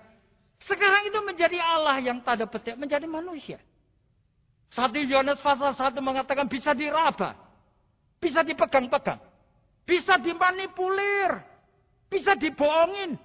Sekarang 0.68 1.08
itu 1.08 1.20
menjadi 1.24 1.60
Allah 1.60 2.04
yang 2.04 2.20
tanda 2.20 2.44
petik 2.44 2.76
menjadi 2.76 3.08
manusia. 3.08 3.60
Satu 4.76 5.02
Yohanes 5.02 5.42
pasal 5.42 5.74
satu 5.74 6.00
mengatakan 6.04 6.46
bisa 6.46 6.76
diraba. 6.76 7.34
Bisa 8.20 8.44
dipegang-pegang. 8.44 9.18
Bisa 9.88 10.20
dimanipulir. 10.20 11.40
Bisa 12.12 12.36
dibohongin. 12.36 13.16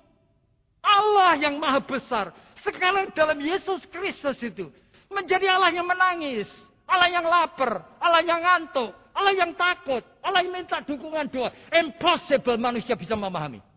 Allah 0.80 1.36
yang 1.36 1.58
maha 1.58 1.82
besar. 1.82 2.30
Sekarang 2.62 3.10
dalam 3.12 3.36
Yesus 3.42 3.82
Kristus 3.90 4.38
itu. 4.40 4.70
Menjadi 5.10 5.50
Allah 5.50 5.74
yang 5.74 5.84
menangis. 5.84 6.48
Allah 6.86 7.10
yang 7.10 7.26
lapar. 7.26 7.82
Allah 7.98 8.22
yang 8.22 8.40
ngantuk. 8.40 8.94
Allah 9.12 9.32
yang 9.36 9.52
takut. 9.52 10.02
Allah 10.24 10.40
yang 10.40 10.54
minta 10.54 10.80
dukungan 10.80 11.28
doa. 11.28 11.52
Impossible 11.74 12.56
manusia 12.56 12.96
bisa 12.96 13.12
memahami. 13.18 13.73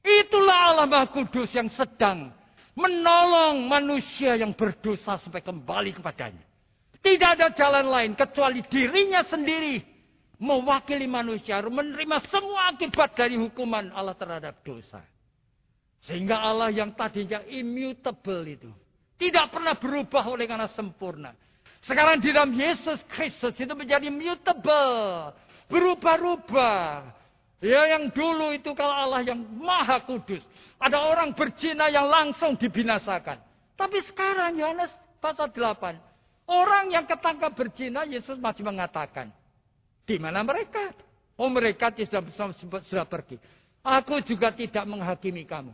Itulah 0.00 0.72
Allah 0.72 0.86
Maha 0.88 1.06
Kudus 1.12 1.52
yang 1.52 1.68
sedang 1.76 2.32
menolong 2.72 3.68
manusia 3.68 4.38
yang 4.38 4.56
berdosa 4.56 5.20
supaya 5.20 5.44
kembali 5.44 6.00
kepadanya. 6.00 6.44
Tidak 7.00 7.30
ada 7.36 7.48
jalan 7.52 7.86
lain 7.88 8.12
kecuali 8.16 8.60
dirinya 8.68 9.24
sendiri 9.24 9.80
mewakili 10.40 11.04
manusia 11.04 11.60
menerima 11.60 12.16
semua 12.32 12.72
akibat 12.72 13.12
dari 13.12 13.36
hukuman 13.36 13.92
Allah 13.92 14.16
terhadap 14.16 14.60
dosa. 14.64 15.04
Sehingga 16.00 16.40
Allah 16.40 16.72
yang 16.72 16.96
tadinya 16.96 17.44
immutable 17.44 18.44
itu 18.48 18.72
tidak 19.20 19.52
pernah 19.52 19.76
berubah 19.76 20.24
oleh 20.32 20.48
karena 20.48 20.68
sempurna. 20.72 21.36
Sekarang 21.84 22.20
di 22.24 22.32
dalam 22.32 22.56
Yesus 22.56 23.00
Kristus 23.12 23.52
itu 23.56 23.72
menjadi 23.76 24.08
mutable, 24.08 25.36
berubah-ubah. 25.68 27.19
Ya 27.60 27.92
yang 27.92 28.08
dulu 28.08 28.56
itu 28.56 28.72
kalau 28.72 28.96
Allah 28.96 29.20
yang 29.20 29.44
maha 29.60 30.00
kudus. 30.08 30.40
Ada 30.80 30.96
orang 30.96 31.36
berzina 31.36 31.92
yang 31.92 32.08
langsung 32.08 32.56
dibinasakan. 32.56 33.36
Tapi 33.76 34.00
sekarang 34.08 34.56
Yohanes 34.56 34.88
pasal 35.20 35.52
8. 35.52 36.00
Orang 36.48 36.88
yang 36.88 37.04
ketangkap 37.04 37.52
berzina, 37.52 38.08
Yesus 38.08 38.40
masih 38.40 38.64
mengatakan, 38.64 39.30
di 40.08 40.16
mana 40.18 40.42
mereka? 40.42 40.90
Oh 41.36 41.46
mereka 41.46 41.92
sudah, 41.94 42.24
sudah 42.88 43.06
pergi. 43.06 43.36
Aku 43.84 44.18
juga 44.24 44.50
tidak 44.50 44.82
menghakimi 44.88 45.44
kamu. 45.44 45.72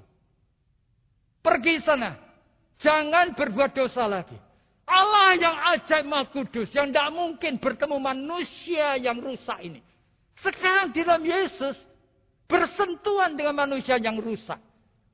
Pergi 1.41 1.81
sana. 1.81 2.19
Jangan 2.83 3.33
berbuat 3.33 3.73
dosa 3.73 4.05
lagi. 4.05 4.37
Allah 4.87 5.35
yang 5.39 5.57
ajaib 5.75 6.07
maha 6.07 6.29
kudus. 6.31 6.71
Yang 6.75 6.93
tidak 6.93 7.09
mungkin 7.15 7.53
bertemu 7.59 7.97
manusia 7.99 8.99
yang 9.01 9.19
rusak 9.19 9.59
ini. 9.63 9.81
Sekarang 10.41 10.93
di 10.93 11.01
dalam 11.05 11.25
Yesus. 11.25 11.77
Bersentuhan 12.47 13.35
dengan 13.35 13.67
manusia 13.67 13.99
yang 13.99 14.23
rusak. 14.23 14.61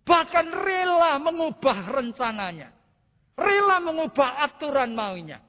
Bahkan 0.04 0.46
rela 0.52 1.16
mengubah 1.16 1.88
rencananya. 1.88 2.68
Rela 3.38 3.80
mengubah 3.80 4.44
aturan 4.44 4.92
maunya. 4.92 5.40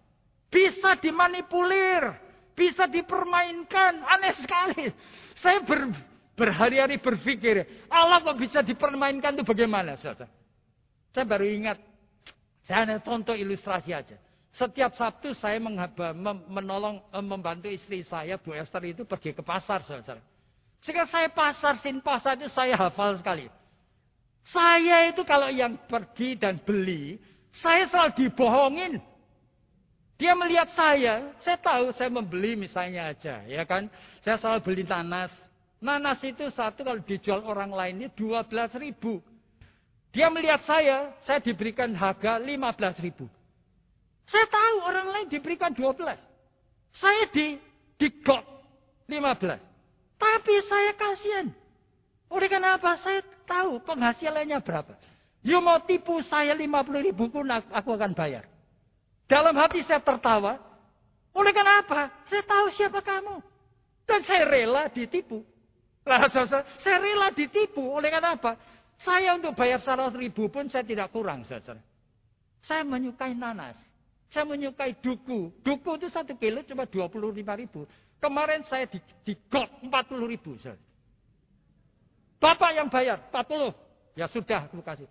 Bisa 0.48 0.96
dimanipulir. 0.96 2.16
Bisa 2.56 2.88
dipermainkan. 2.88 4.00
Aneh 4.00 4.34
sekali. 4.40 4.88
Saya 5.44 5.60
ber, 5.66 5.92
berhari-hari 6.40 7.02
berpikir. 7.02 7.68
Allah 7.92 8.24
kok 8.24 8.40
bisa 8.40 8.64
dipermainkan 8.64 9.36
itu 9.36 9.44
bagaimana? 9.44 9.98
Saudara? 10.00 10.30
Saya 11.12 11.26
baru 11.28 11.46
ingat. 11.46 11.78
Saya 12.64 12.88
hanya 12.88 12.98
contoh 13.04 13.36
ilustrasi 13.36 13.92
aja. 13.92 14.16
Setiap 14.54 14.94
Sabtu 14.94 15.34
saya 15.34 15.58
menolong, 15.58 17.02
eh, 17.10 17.26
membantu 17.26 17.68
istri 17.74 18.06
saya, 18.06 18.38
Bu 18.38 18.54
Esther 18.54 18.86
itu 18.86 19.02
pergi 19.02 19.34
ke 19.34 19.42
pasar. 19.42 19.82
Saudara. 19.82 20.22
Sehingga 20.86 21.10
saya 21.10 21.32
pasar, 21.34 21.82
sin 21.82 21.98
pasar 21.98 22.38
itu 22.38 22.52
saya 22.54 22.78
hafal 22.78 23.18
sekali. 23.18 23.50
Saya 24.46 25.10
itu 25.10 25.26
kalau 25.26 25.50
yang 25.50 25.74
pergi 25.90 26.38
dan 26.38 26.62
beli, 26.62 27.18
saya 27.64 27.90
selalu 27.90 28.12
dibohongin. 28.20 28.94
Dia 30.22 30.38
melihat 30.38 30.70
saya, 30.78 31.34
saya 31.42 31.58
tahu 31.58 31.90
saya 31.98 32.14
membeli 32.14 32.54
misalnya 32.54 33.10
aja, 33.10 33.42
ya 33.50 33.64
kan. 33.66 33.90
Saya 34.22 34.38
selalu 34.38 34.60
beli 34.62 34.84
nanas. 34.86 35.34
Nanas 35.82 36.22
itu 36.22 36.48
satu 36.54 36.86
kalau 36.86 37.02
dijual 37.02 37.42
orang 37.44 37.74
lainnya 37.74 38.08
12 38.14 38.78
ribu. 38.78 39.20
Dia 40.14 40.30
melihat 40.30 40.62
saya, 40.64 41.18
saya 41.26 41.42
diberikan 41.42 41.90
harga 41.98 42.38
15 42.38 43.02
ribu. 43.02 43.26
Saya 44.28 44.46
tahu 44.48 44.76
orang 44.88 45.08
lain 45.12 45.28
diberikan 45.28 45.72
12. 45.76 46.00
Saya 46.96 47.24
di 47.32 47.60
digok 48.00 48.44
15. 49.08 49.60
Tapi 50.20 50.56
saya 50.70 50.92
kasihan. 50.96 51.48
Oleh 52.32 52.48
karena 52.48 52.80
apa? 52.80 52.98
Saya 53.04 53.22
tahu 53.46 53.84
penghasilannya 53.84 54.58
berapa. 54.64 54.96
You 55.44 55.60
mau 55.60 55.84
tipu 55.84 56.24
saya 56.24 56.56
50 56.56 57.08
ribu 57.12 57.28
pun 57.28 57.46
aku 57.52 57.90
akan 57.94 58.16
bayar. 58.16 58.48
Dalam 59.28 59.54
hati 59.60 59.84
saya 59.84 60.00
tertawa. 60.00 60.56
Oleh 61.36 61.52
karena 61.52 61.84
apa? 61.84 62.14
Saya 62.32 62.44
tahu 62.48 62.66
siapa 62.78 63.04
kamu. 63.04 63.42
Dan 64.08 64.24
saya 64.24 64.48
rela 64.48 64.88
ditipu. 64.88 65.44
Lah, 66.08 66.28
saya 66.84 66.98
rela 67.02 67.34
ditipu. 67.36 67.84
Oleh 67.84 68.08
karena 68.08 68.40
apa? 68.40 68.56
Saya 69.04 69.36
untuk 69.36 69.52
bayar 69.58 69.84
100 69.84 70.16
ribu 70.16 70.48
pun 70.48 70.72
saya 70.72 70.88
tidak 70.88 71.12
kurang. 71.12 71.44
Saya 72.64 72.82
menyukai 72.88 73.36
nanas. 73.36 73.76
Saya 74.34 74.50
menyukai 74.50 74.98
duku. 74.98 75.54
Duku 75.62 75.90
itu 76.02 76.10
satu 76.10 76.34
kilo 76.34 76.66
cuma 76.66 76.90
25 76.90 77.38
ribu. 77.62 77.86
Kemarin 78.18 78.66
saya 78.66 78.90
di, 78.90 78.98
di 79.22 79.38
got 79.46 79.70
40 79.86 79.94
ribu. 80.26 80.58
Bapak 82.42 82.72
yang 82.74 82.90
bayar 82.90 83.22
40. 83.30 84.18
Ya 84.18 84.26
sudah, 84.26 84.66
aku 84.66 84.82
kasih. 84.82 85.06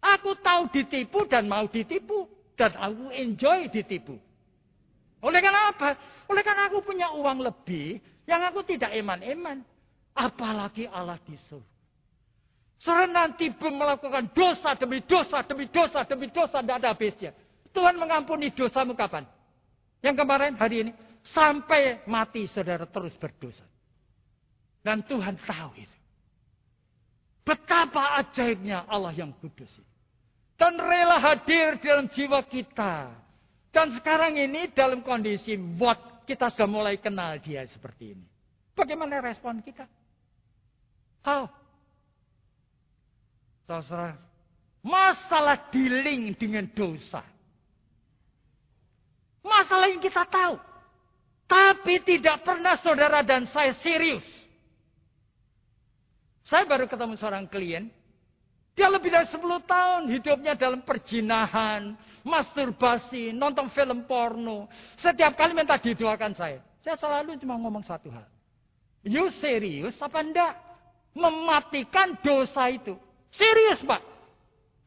Aku 0.00 0.32
tahu 0.40 0.72
ditipu 0.72 1.28
dan 1.28 1.44
mau 1.44 1.68
ditipu. 1.68 2.24
Dan 2.56 2.72
aku 2.72 3.12
enjoy 3.12 3.68
ditipu. 3.68 4.16
Oleh 5.20 5.40
karena 5.44 5.68
apa? 5.68 5.96
Oleh 6.32 6.40
karena 6.40 6.72
aku 6.72 6.80
punya 6.80 7.12
uang 7.12 7.44
lebih, 7.44 8.00
yang 8.24 8.40
aku 8.48 8.64
tidak 8.64 8.96
eman-eman. 8.96 9.60
Apalagi 10.16 10.88
Allah 10.88 11.20
di 11.26 11.36
surga. 11.50 11.74
Saudara 12.78 13.08
nanti 13.08 13.48
melakukan 13.48 14.28
dosa 14.36 14.76
demi 14.76 15.00
dosa, 15.04 15.40
demi 15.40 15.66
dosa, 15.72 16.04
demi 16.04 16.28
dosa, 16.28 16.60
tidak 16.60 16.76
ada 16.84 16.88
habisnya. 16.92 17.32
Tuhan 17.74 17.98
mengampuni 17.98 18.54
dosamu 18.54 18.94
kapan? 18.94 19.26
Yang 19.98 20.22
kemarin, 20.22 20.54
hari 20.54 20.76
ini. 20.88 20.92
Sampai 21.24 22.04
mati 22.06 22.46
saudara 22.46 22.86
terus 22.86 23.16
berdosa. 23.18 23.64
Dan 24.84 25.02
Tuhan 25.08 25.34
tahu 25.42 25.72
itu. 25.74 25.98
Betapa 27.44 28.20
ajaibnya 28.20 28.84
Allah 28.86 29.12
yang 29.12 29.32
kudus 29.40 29.68
itu. 29.68 29.92
Dan 30.54 30.78
rela 30.78 31.18
hadir 31.18 31.82
dalam 31.82 32.06
jiwa 32.12 32.40
kita. 32.46 33.10
Dan 33.74 33.90
sekarang 33.98 34.38
ini 34.38 34.70
dalam 34.70 35.02
kondisi 35.02 35.58
buat 35.58 36.22
kita 36.28 36.52
sudah 36.54 36.68
mulai 36.70 36.96
kenal 37.00 37.36
dia 37.42 37.66
seperti 37.66 38.14
ini. 38.14 38.26
Bagaimana 38.76 39.18
respon 39.18 39.58
kita? 39.64 39.88
How? 41.24 41.48
Saudara, 43.64 44.14
masalah 44.84 45.72
dealing 45.72 46.36
dengan 46.36 46.68
dosa. 46.70 47.24
Masalah 49.44 49.92
yang 49.92 50.00
kita 50.00 50.24
tahu. 50.24 50.56
Tapi 51.44 52.00
tidak 52.00 52.40
pernah 52.40 52.80
saudara 52.80 53.20
dan 53.20 53.44
saya 53.52 53.76
serius. 53.84 54.24
Saya 56.48 56.64
baru 56.64 56.88
ketemu 56.88 57.20
seorang 57.20 57.44
klien. 57.44 57.92
Dia 58.74 58.90
lebih 58.90 59.12
dari 59.12 59.28
10 59.30 59.38
tahun 59.70 60.02
hidupnya 60.10 60.58
dalam 60.58 60.82
perjinahan, 60.82 61.94
masturbasi, 62.26 63.30
nonton 63.30 63.70
film 63.70 64.02
porno. 64.08 64.66
Setiap 64.98 65.38
kali 65.38 65.54
minta 65.54 65.78
didoakan 65.78 66.34
saya. 66.34 66.58
Saya 66.82 66.98
selalu 66.98 67.38
cuma 67.38 67.54
ngomong 67.54 67.86
satu 67.86 68.10
hal. 68.10 68.26
You 69.06 69.30
serius 69.38 69.94
apa 70.02 70.24
enggak? 70.24 70.58
Mematikan 71.14 72.18
dosa 72.18 72.66
itu. 72.72 72.98
Serius 73.30 73.78
pak. 73.86 74.02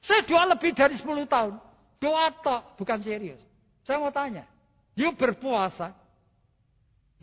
Saya 0.04 0.26
doa 0.28 0.52
lebih 0.52 0.76
dari 0.76 1.00
10 1.00 1.08
tahun. 1.30 1.56
Doa 1.98 2.28
tok, 2.44 2.76
bukan 2.76 3.00
serius. 3.00 3.40
Saya 3.88 4.04
mau 4.04 4.12
tanya. 4.12 4.44
You 5.00 5.16
berpuasa. 5.16 5.96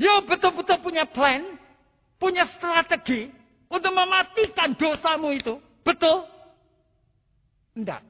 You 0.00 0.24
betul-betul 0.24 0.80
punya 0.80 1.04
plan. 1.04 1.60
Punya 2.16 2.48
strategi. 2.56 3.28
Untuk 3.68 3.92
mematikan 3.92 4.72
dosamu 4.72 5.36
itu. 5.36 5.60
Betul? 5.84 6.24
Enggak. 7.76 8.00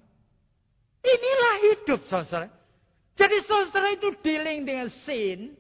Inilah 1.03 1.55
hidup 1.67 2.01
saudara. 2.07 2.47
Jadi 3.19 3.37
saudara 3.43 3.91
itu 3.91 4.15
dealing 4.23 4.63
dengan 4.63 4.89
sin. 5.03 5.59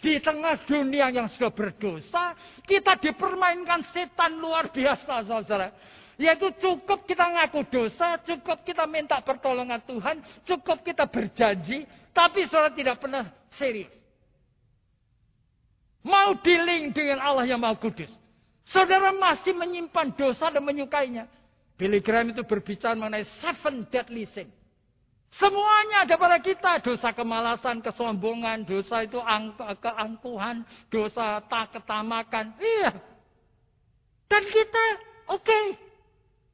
Di 0.00 0.16
tengah 0.24 0.64
dunia 0.64 1.12
yang 1.12 1.28
sudah 1.28 1.52
berdosa. 1.52 2.32
Kita 2.64 2.96
dipermainkan 2.96 3.84
setan 3.92 4.40
luar 4.40 4.72
biasa 4.72 5.28
saudara. 5.28 5.76
Yaitu 6.16 6.52
cukup 6.60 7.04
kita 7.04 7.24
ngaku 7.32 7.68
dosa, 7.68 8.20
cukup 8.24 8.60
kita 8.60 8.84
minta 8.84 9.16
pertolongan 9.24 9.80
Tuhan, 9.88 10.20
cukup 10.44 10.84
kita 10.84 11.08
berjanji, 11.08 11.88
tapi 12.10 12.46
saudara 12.50 12.74
tidak 12.74 12.98
pernah 12.98 13.30
serius. 13.56 13.90
Mau 16.00 16.32
dealing 16.40 16.96
dengan 16.96 17.20
Allah 17.20 17.44
yang 17.44 17.60
mau 17.60 17.76
kudus. 17.76 18.08
Saudara 18.70 19.12
masih 19.12 19.52
menyimpan 19.52 20.16
dosa 20.16 20.48
dan 20.48 20.64
menyukainya. 20.64 21.28
Billy 21.76 22.00
Graham 22.00 22.32
itu 22.32 22.44
berbicara 22.44 22.96
mengenai 22.96 23.24
seven 23.40 23.88
deadly 23.88 24.24
sin. 24.32 24.48
Semuanya 25.36 26.08
ada 26.08 26.16
pada 26.18 26.38
kita. 26.42 26.82
Dosa 26.82 27.14
kemalasan, 27.14 27.84
kesombongan, 27.84 28.66
dosa 28.66 29.04
itu 29.06 29.20
keangkuhan, 29.80 30.66
dosa 30.90 31.40
tak 31.46 31.78
ketamakan. 31.78 32.56
Iya. 32.58 32.90
Dan 34.26 34.42
kita 34.48 34.84
oke. 35.30 35.44
Okay. 35.44 35.64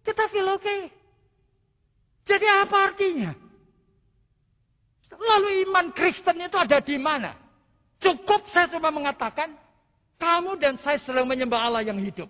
Kita 0.07 0.23
feel 0.31 0.49
oke. 0.51 0.63
Okay. 0.63 0.81
Jadi 2.27 2.47
apa 2.47 2.77
artinya? 2.91 3.46
Lalu 5.17 5.69
iman 5.69 5.91
Kristen 5.97 6.41
itu 6.41 6.57
ada 6.57 6.79
di 6.81 6.97
mana? 7.01 7.35
Cukup 7.97 8.45
saya 8.53 8.69
cuma 8.69 8.93
mengatakan, 8.93 9.57
kamu 10.17 10.61
dan 10.61 10.77
saya 10.81 11.01
sedang 11.01 11.29
menyembah 11.29 11.61
Allah 11.61 11.83
yang 11.85 11.97
hidup. 12.01 12.29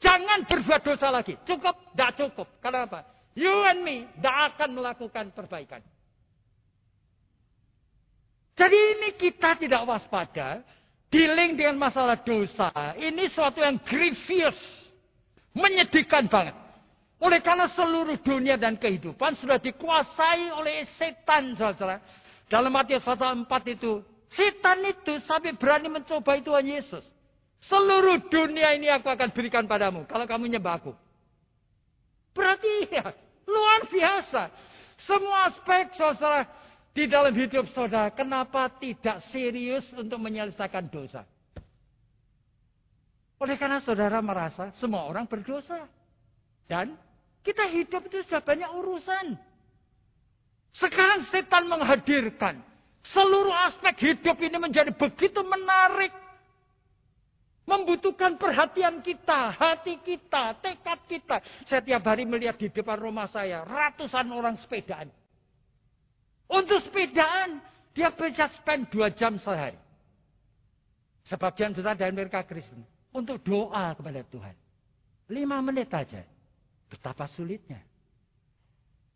Jangan 0.00 0.44
berbuat 0.44 0.80
dosa 0.84 1.08
lagi. 1.08 1.36
Cukup? 1.48 1.72
Tidak 1.92 2.10
cukup. 2.20 2.48
Kenapa? 2.60 3.08
You 3.32 3.64
and 3.66 3.80
me 3.80 4.04
tidak 4.14 4.36
akan 4.54 4.68
melakukan 4.76 5.24
perbaikan. 5.32 5.80
Jadi 8.54 8.78
ini 8.78 9.08
kita 9.18 9.58
tidak 9.58 9.82
waspada. 9.88 10.62
Dealing 11.10 11.54
dengan 11.54 11.78
masalah 11.78 12.18
dosa. 12.18 12.70
Ini 12.98 13.30
suatu 13.30 13.62
yang 13.62 13.78
grievous. 13.82 14.58
Menyedihkan 15.54 16.26
banget. 16.26 16.63
Oleh 17.22 17.40
karena 17.40 17.70
seluruh 17.72 18.18
dunia 18.20 18.58
dan 18.58 18.74
kehidupan 18.74 19.38
sudah 19.38 19.58
dikuasai 19.62 20.50
oleh 20.50 20.84
setan, 20.98 21.54
saudara. 21.54 22.02
Dalam 22.50 22.74
Matius 22.74 23.06
pasal 23.06 23.38
4 23.38 23.48
itu, 23.74 24.02
setan 24.34 24.82
itu 24.84 25.22
sampai 25.24 25.54
berani 25.54 25.88
mencoba 25.88 26.36
Tuhan 26.42 26.66
Yesus. 26.66 27.04
Seluruh 27.64 28.28
dunia 28.28 28.76
ini 28.76 28.92
aku 28.92 29.08
akan 29.08 29.32
berikan 29.32 29.64
padamu 29.64 30.04
kalau 30.04 30.28
kamu 30.28 30.52
nyembah 30.52 30.84
aku. 30.84 30.92
Berarti 32.36 32.92
ya, 32.92 33.08
luar 33.48 33.88
biasa. 33.88 34.42
Semua 35.08 35.48
aspek 35.48 35.96
saudara 35.96 36.44
di 36.92 37.08
dalam 37.08 37.32
hidup 37.32 37.66
saudara, 37.72 38.12
kenapa 38.12 38.68
tidak 38.78 39.24
serius 39.32 39.82
untuk 39.96 40.20
menyelesaikan 40.20 40.86
dosa? 40.92 41.24
Oleh 43.42 43.58
karena 43.58 43.82
saudara 43.82 44.22
merasa 44.22 44.70
semua 44.78 45.08
orang 45.08 45.26
berdosa. 45.26 45.88
Dan 46.64 46.96
kita 47.44 47.68
hidup 47.68 48.08
itu 48.08 48.24
sudah 48.24 48.40
banyak 48.40 48.70
urusan. 48.72 49.36
Sekarang 50.74 51.22
setan 51.30 51.70
menghadirkan. 51.70 52.58
Seluruh 53.04 53.52
aspek 53.68 54.12
hidup 54.12 54.40
ini 54.40 54.56
menjadi 54.56 54.90
begitu 54.90 55.44
menarik. 55.44 56.10
Membutuhkan 57.64 58.36
perhatian 58.36 59.00
kita, 59.00 59.56
hati 59.56 59.96
kita, 60.04 60.56
tekad 60.60 61.00
kita. 61.08 61.36
Saya 61.64 61.80
tiap 61.80 62.04
hari 62.04 62.28
melihat 62.28 62.60
di 62.60 62.68
depan 62.68 63.00
rumah 63.00 63.24
saya, 63.28 63.64
ratusan 63.64 64.28
orang 64.28 64.60
sepedaan. 64.60 65.08
Untuk 66.44 66.84
sepedaan, 66.84 67.64
dia 67.96 68.12
bisa 68.12 68.52
spend 68.60 68.92
dua 68.92 69.08
jam 69.16 69.40
sehari. 69.40 69.80
Sebagian 71.24 71.72
besar 71.72 71.96
dari 71.96 72.12
mereka 72.12 72.44
Kristen. 72.44 72.84
Untuk 73.16 73.40
doa 73.40 73.96
kepada 73.96 74.20
Tuhan. 74.28 74.56
Lima 75.32 75.64
menit 75.64 75.88
aja. 75.88 76.20
Betapa 76.94 77.26
sulitnya. 77.34 77.82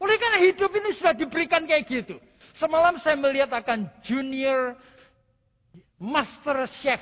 Oleh 0.02 0.18
karena 0.18 0.38
hidup 0.42 0.70
ini 0.74 0.90
sudah 0.98 1.14
diberikan 1.14 1.62
kayak 1.62 1.86
gitu. 1.86 2.18
Semalam 2.58 2.98
saya 2.98 3.14
melihat 3.14 3.54
akan 3.54 3.86
junior 4.02 4.74
master 5.98 6.66
chef. 6.82 6.98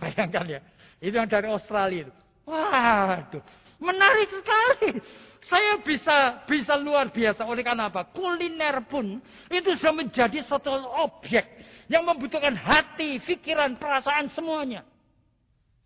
Bayangkan 0.00 0.56
ya. 0.56 0.60
Itu 1.00 1.20
yang 1.20 1.28
dari 1.28 1.48
Australia. 1.52 2.08
Itu. 2.08 2.12
Waduh. 2.48 3.44
Menarik 3.76 4.28
sekali. 4.32 5.00
Saya 5.44 5.78
bisa 5.84 6.44
bisa 6.48 6.74
luar 6.80 7.12
biasa. 7.12 7.44
Oleh 7.44 7.60
karena 7.60 7.92
apa? 7.92 8.08
Kuliner 8.08 8.88
pun 8.88 9.20
itu 9.52 9.70
sudah 9.76 9.94
menjadi 9.96 10.40
satu 10.48 10.72
objek 11.04 11.44
yang 11.92 12.08
membutuhkan 12.08 12.56
hati, 12.56 13.20
pikiran, 13.20 13.76
perasaan 13.76 14.32
semuanya. 14.32 14.82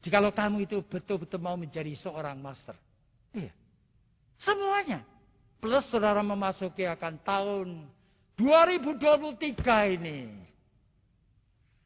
Jikalau 0.01 0.33
kamu 0.33 0.65
itu 0.65 0.81
betul-betul 0.87 1.43
mau 1.43 1.59
menjadi 1.61 1.93
seorang 2.01 2.41
master. 2.41 2.73
Iya. 3.37 3.53
Semuanya. 4.41 5.05
Plus 5.61 5.85
saudara 5.93 6.25
memasuki 6.25 6.89
akan 6.89 7.21
tahun 7.21 7.69
2023 8.41 9.97
ini. 10.01 10.33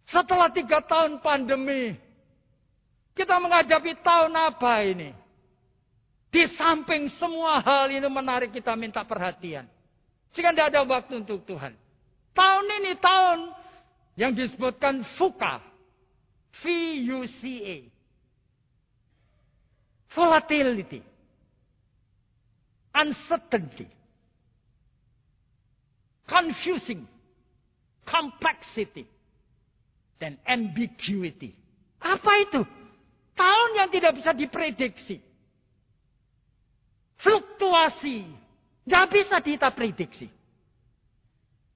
Setelah 0.07 0.53
tiga 0.55 0.79
tahun 0.85 1.19
pandemi, 1.19 1.99
kita 3.19 3.35
menghadapi 3.43 3.99
tahun 3.99 4.31
apa 4.31 4.87
ini? 4.87 5.11
Di 6.31 6.47
samping 6.55 7.11
semua 7.19 7.59
hal 7.63 7.91
ini 7.91 8.07
menarik 8.07 8.55
kita 8.55 8.75
minta 8.79 9.03
perhatian. 9.03 9.67
Sehingga 10.35 10.51
tidak 10.55 10.69
ada 10.75 10.83
waktu 10.87 11.23
untuk 11.23 11.43
Tuhan. 11.47 11.75
Tahun 12.35 12.67
ini 12.83 12.93
tahun 12.99 13.39
yang 14.19 14.35
disebutkan 14.35 15.03
FUCA. 15.19 15.63
V-U-C-A. 16.63 17.91
Volatility 20.15 21.14
uncertainty, 22.95 23.91
confusing, 26.25 27.05
complexity, 28.07 29.05
dan 30.23 30.39
ambiguity. 30.47 31.53
Apa 31.99 32.33
itu? 32.47 32.63
Tahun 33.35 33.71
yang 33.75 33.89
tidak 33.91 34.13
bisa 34.15 34.31
diprediksi. 34.31 35.19
Fluktuasi. 37.19 38.31
Tidak 38.85 39.07
bisa 39.11 39.37
kita 39.41 39.73
prediksi. 39.73 40.29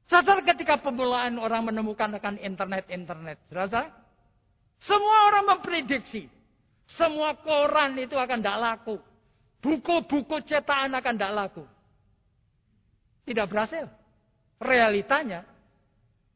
Sadar 0.08 0.40
ketika 0.44 0.80
pemulaan 0.80 1.36
orang 1.40 1.68
menemukan 1.72 2.08
akan 2.16 2.40
internet-internet. 2.40 3.36
Saudara, 3.48 3.92
semua 4.80 5.16
orang 5.32 5.56
memprediksi. 5.56 6.28
Semua 6.88 7.36
koran 7.36 7.96
itu 8.00 8.16
akan 8.16 8.40
tidak 8.40 8.60
laku. 8.60 8.96
Buku-buku 9.58 10.38
cetakan 10.46 10.94
akan 10.94 11.14
tidak 11.18 11.34
laku. 11.34 11.64
Tidak 13.26 13.46
berhasil. 13.50 13.90
Realitanya, 14.58 15.42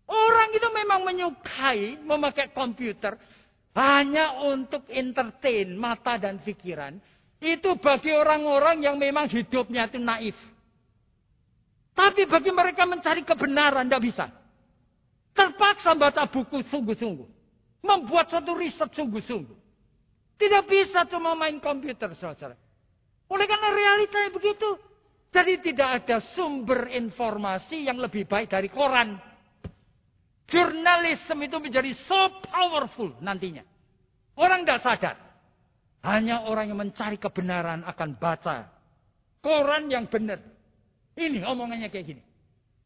orang 0.07 0.51
itu 0.55 0.69
memang 0.71 1.01
menyukai 1.07 1.99
memakai 2.03 2.51
komputer 2.55 3.19
hanya 3.75 4.43
untuk 4.47 4.87
entertain 4.91 5.75
mata 5.79 6.19
dan 6.19 6.43
pikiran. 6.43 6.99
Itu 7.43 7.75
bagi 7.83 8.15
orang-orang 8.15 8.87
yang 8.87 8.99
memang 8.99 9.27
hidupnya 9.27 9.91
itu 9.91 9.99
naif. 9.99 10.39
Tapi 11.93 12.25
bagi 12.25 12.55
mereka 12.55 12.87
mencari 12.87 13.27
kebenaran 13.27 13.87
tidak 13.91 14.03
bisa. 14.03 14.27
Terpaksa 15.33 15.97
baca 15.97 16.29
buku 16.29 16.63
sungguh-sungguh. 16.71 17.29
Membuat 17.83 18.31
suatu 18.31 18.55
riset 18.55 18.95
sungguh-sungguh. 18.95 19.59
Tidak 20.39 20.65
bisa 20.71 21.03
cuma 21.11 21.35
main 21.35 21.59
komputer, 21.59 22.15
saudara. 22.15 22.55
Oleh 23.33 23.49
karena 23.49 23.69
realitanya 23.73 24.31
begitu. 24.31 24.77
Jadi 25.33 25.73
tidak 25.73 26.05
ada 26.05 26.21
sumber 26.37 26.93
informasi 26.93 27.89
yang 27.89 27.97
lebih 27.97 28.29
baik 28.29 28.53
dari 28.53 28.69
koran. 28.69 29.17
Jurnalisme 30.45 31.41
itu 31.41 31.57
menjadi 31.57 31.97
so 32.05 32.45
powerful 32.45 33.17
nantinya. 33.25 33.65
Orang 34.37 34.69
tidak 34.69 34.85
sadar. 34.85 35.17
Hanya 36.05 36.45
orang 36.45 36.69
yang 36.69 36.77
mencari 36.77 37.17
kebenaran 37.17 37.81
akan 37.89 38.21
baca 38.21 38.69
koran 39.41 39.89
yang 39.89 40.13
benar. 40.13 40.39
Ini 41.17 41.45
omongannya 41.49 41.89
kayak 41.89 42.07
gini. 42.07 42.23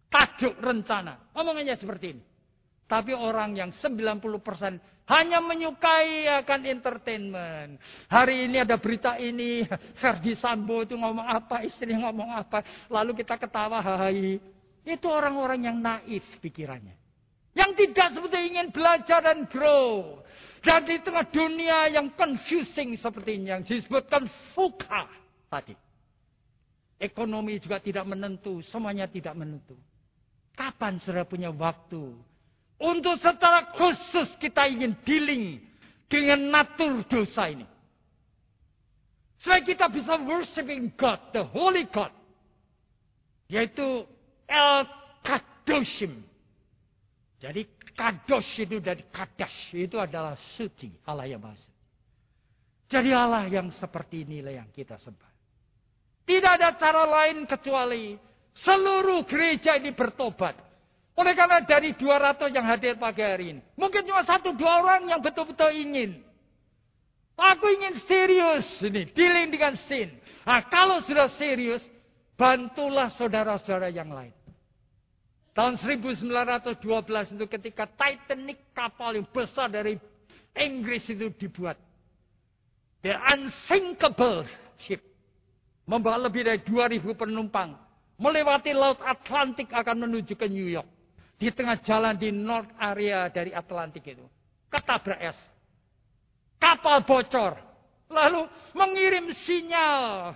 Tajuk 0.07 0.63
rencana. 0.63 1.35
Omongannya 1.35 1.75
seperti 1.75 2.07
ini. 2.15 2.23
Tapi 2.87 3.11
orang 3.11 3.59
yang 3.59 3.71
90% 3.75 4.96
hanya 5.07 5.39
menyukai 5.39 6.27
akan 6.43 6.61
entertainment. 6.67 7.79
Hari 8.11 8.51
ini 8.51 8.59
ada 8.59 8.75
berita 8.75 9.15
ini. 9.23 9.63
Ferdi 10.03 10.35
Sambo 10.35 10.83
itu 10.83 10.99
ngomong 10.99 11.23
apa. 11.23 11.63
Istri 11.63 11.95
ngomong 11.95 12.35
apa. 12.35 12.67
Lalu 12.91 13.23
kita 13.23 13.39
ketawa. 13.39 13.79
Hai. 13.79 14.43
Itu 14.83 15.07
orang-orang 15.07 15.63
yang 15.63 15.79
naif 15.79 16.27
pikirannya. 16.43 16.99
Yang 17.55 17.71
tidak 17.87 18.19
seperti 18.19 18.39
ingin 18.51 18.75
belajar 18.75 19.23
dan 19.23 19.47
grow. 19.47 20.19
Dan 20.67 20.83
di 20.83 20.99
tengah 20.99 21.31
dunia 21.31 21.87
yang 21.87 22.11
confusing 22.19 22.99
seperti 22.99 23.39
ini. 23.39 23.55
Yang 23.55 23.63
disebutkan 23.79 24.27
fuka 24.59 25.07
tadi. 25.47 25.79
Ekonomi 26.99 27.63
juga 27.63 27.79
tidak 27.79 28.09
menentu, 28.09 28.59
semuanya 28.67 29.07
tidak 29.07 29.39
menentu. 29.39 29.77
Kapan 30.57 30.97
saudara 30.99 31.29
punya 31.29 31.53
waktu 31.53 32.17
untuk 32.77 33.17
secara 33.21 33.73
khusus 33.73 34.29
kita 34.37 34.69
ingin 34.69 34.93
dealing 35.05 35.65
dengan 36.13 36.53
natur 36.53 37.01
dosa 37.09 37.49
ini? 37.49 37.65
Supaya 39.41 39.61
kita 39.65 39.87
bisa 39.93 40.17
worshiping 40.21 40.93
God, 40.97 41.21
the 41.33 41.45
Holy 41.45 41.89
God. 41.89 42.13
Yaitu 43.47 44.05
El 44.49 44.89
Kadoshim. 45.23 46.25
Jadi 47.37 47.63
Kadosh 47.97 48.65
itu 48.65 48.81
dari 48.81 49.05
Kadash. 49.09 49.73
Itu 49.77 49.97
adalah 50.03 50.37
suci. 50.57 50.93
Allah 51.09 51.29
yang 51.29 51.41
maha 51.41 51.57
Jadi 52.87 53.11
Allah 53.11 53.49
yang 53.51 53.73
seperti 53.75 54.23
inilah 54.29 54.63
yang 54.63 54.71
kita 54.71 54.99
sembah. 55.01 55.33
Tidak 56.27 56.53
ada 56.59 56.75
cara 56.75 57.07
lain 57.07 57.47
kecuali 57.47 58.19
seluruh 58.55 59.23
gereja 59.27 59.79
ini 59.79 59.95
bertobat. 59.95 60.59
Oleh 61.17 61.33
karena 61.33 61.65
dari 61.65 61.97
200 61.97 62.53
yang 62.53 62.67
hadir 62.69 63.01
pagi 63.01 63.25
hari 63.25 63.57
ini. 63.57 63.63
Mungkin 63.73 64.05
cuma 64.05 64.21
satu 64.21 64.53
dua 64.53 64.85
orang 64.85 65.09
yang 65.09 65.21
betul-betul 65.25 65.73
ingin. 65.73 66.21
Aku 67.37 67.73
ingin 67.73 67.97
serius 68.05 68.69
ini. 68.85 69.09
Dealing 69.17 69.49
dengan 69.49 69.73
sin. 69.89 70.13
Nah, 70.45 70.69
kalau 70.69 71.01
sudah 71.09 71.33
serius. 71.41 71.81
Bantulah 72.37 73.09
saudara-saudara 73.17 73.89
yang 73.89 74.13
lain. 74.13 74.37
Tahun 75.57 75.81
1912 75.81 76.85
itu 77.33 77.47
ketika 77.49 77.89
Titanic 77.89 78.61
kapal 78.77 79.17
yang 79.17 79.25
besar 79.33 79.73
dari 79.73 79.97
Inggris 80.53 81.09
itu 81.09 81.33
dibuat. 81.33 81.81
The 83.01 83.17
unsinkable 83.33 84.45
ship. 84.85 85.01
Membawa 85.89 86.29
lebih 86.29 86.45
dari 86.45 86.61
2000 86.61 87.09
penumpang. 87.17 87.73
Melewati 88.21 88.77
Laut 88.77 89.01
Atlantik 89.01 89.73
akan 89.73 90.05
menuju 90.05 90.37
ke 90.37 90.45
New 90.45 90.69
York. 90.69 90.96
Di 91.37 91.53
tengah 91.53 91.77
jalan 91.85 92.17
di 92.17 92.33
North 92.33 92.73
area 92.81 93.29
dari 93.29 93.53
Atlantik 93.53 94.05
itu. 94.09 94.25
Ketabrak 94.73 95.21
es. 95.21 95.39
Kapal 96.57 97.05
bocor. 97.05 97.61
Lalu 98.09 98.49
mengirim 98.73 99.33
sinyal. 99.45 100.33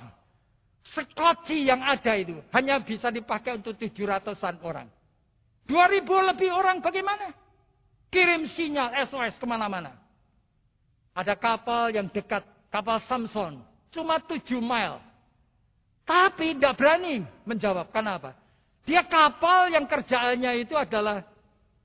Skoci 0.93 1.65
yang 1.65 1.81
ada 1.81 2.13
itu. 2.17 2.37
Hanya 2.53 2.83
bisa 2.85 3.09
dipakai 3.09 3.57
untuk 3.57 3.79
700-an 3.81 4.61
orang. 4.61 4.89
2000 5.65 6.05
lebih 6.35 6.51
orang 6.53 6.83
bagaimana? 6.83 7.33
Kirim 8.11 8.45
sinyal 8.53 8.93
SOS 9.09 9.39
ke 9.39 9.47
mana-mana. 9.47 9.97
Ada 11.17 11.39
kapal 11.39 11.95
yang 11.95 12.11
dekat. 12.11 12.43
Kapal 12.69 13.01
Samson. 13.09 13.63
Cuma 13.91 14.21
7 14.21 14.61
mile 14.61 15.11
tapi 16.11 16.59
tidak 16.59 16.75
berani 16.75 17.23
menjawab. 17.47 17.87
Kenapa? 17.95 18.35
Dia 18.89 19.05
kapal 19.05 19.71
yang 19.71 19.85
kerjaannya 19.85 20.65
itu 20.65 20.75
adalah 20.75 21.25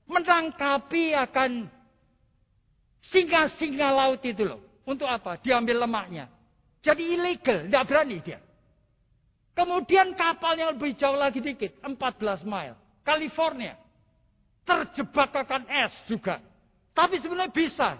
menangkapi 0.06 1.12
akan 1.12 1.68
singa-singa 3.10 3.88
laut 3.92 4.22
itu 4.24 4.42
loh. 4.46 4.62
Untuk 4.86 5.10
apa? 5.10 5.36
Diambil 5.42 5.82
lemaknya. 5.82 6.30
Jadi 6.80 7.18
ilegal, 7.18 7.66
tidak 7.66 7.84
berani 7.90 8.16
dia. 8.22 8.38
Kemudian 9.56 10.14
kapalnya 10.14 10.70
lebih 10.70 10.94
jauh 10.94 11.18
lagi 11.18 11.42
dikit, 11.42 11.82
14 11.82 12.46
mile. 12.46 12.78
California. 13.02 13.74
Terjebak 14.62 15.34
akan 15.34 15.62
es 15.66 15.94
juga. 16.06 16.38
Tapi 16.94 17.18
sebenarnya 17.22 17.54
bisa. 17.54 17.98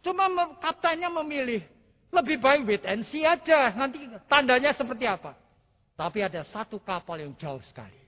Cuma 0.00 0.28
kaptennya 0.58 1.12
memilih. 1.12 1.64
Lebih 2.08 2.40
baik 2.40 2.60
wait 2.64 2.84
and 2.88 3.04
see 3.12 3.24
aja. 3.24 3.76
Nanti 3.76 4.00
tandanya 4.24 4.72
seperti 4.72 5.04
apa. 5.04 5.36
Tapi 5.92 6.24
ada 6.24 6.40
satu 6.48 6.80
kapal 6.80 7.20
yang 7.20 7.36
jauh 7.36 7.60
sekali. 7.68 8.07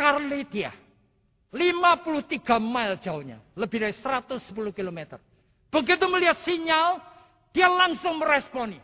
Carletia. 0.00 0.72
53 1.52 2.56
mil 2.56 2.96
jauhnya. 3.04 3.36
Lebih 3.52 3.84
dari 3.84 3.94
110 4.00 4.72
km. 4.72 5.20
Begitu 5.68 6.04
melihat 6.08 6.40
sinyal, 6.40 7.04
dia 7.52 7.68
langsung 7.68 8.16
meresponi. 8.16 8.80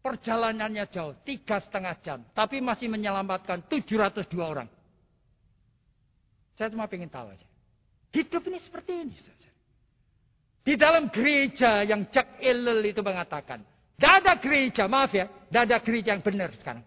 Perjalanannya 0.00 0.88
jauh, 0.88 1.12
tiga 1.28 1.60
setengah 1.60 1.92
jam. 2.00 2.24
Tapi 2.32 2.64
masih 2.64 2.88
menyelamatkan 2.88 3.68
702 3.68 4.32
orang. 4.40 4.68
Saya 6.56 6.72
cuma 6.72 6.88
ingin 6.88 7.12
tahu 7.12 7.36
aja. 7.36 7.46
Hidup 8.16 8.42
ini 8.48 8.58
seperti 8.64 8.92
ini. 8.96 9.14
Di 10.64 10.74
dalam 10.76 11.12
gereja 11.12 11.84
yang 11.84 12.08
Jack 12.08 12.40
Ellul 12.40 12.80
itu 12.84 13.04
mengatakan. 13.04 13.60
Tidak 14.00 14.12
ada 14.24 14.32
gereja, 14.40 14.88
maaf 14.88 15.12
ya. 15.12 15.28
Tidak 15.28 15.62
ada 15.68 15.76
gereja 15.84 16.16
yang 16.16 16.24
benar 16.24 16.48
sekarang. 16.56 16.84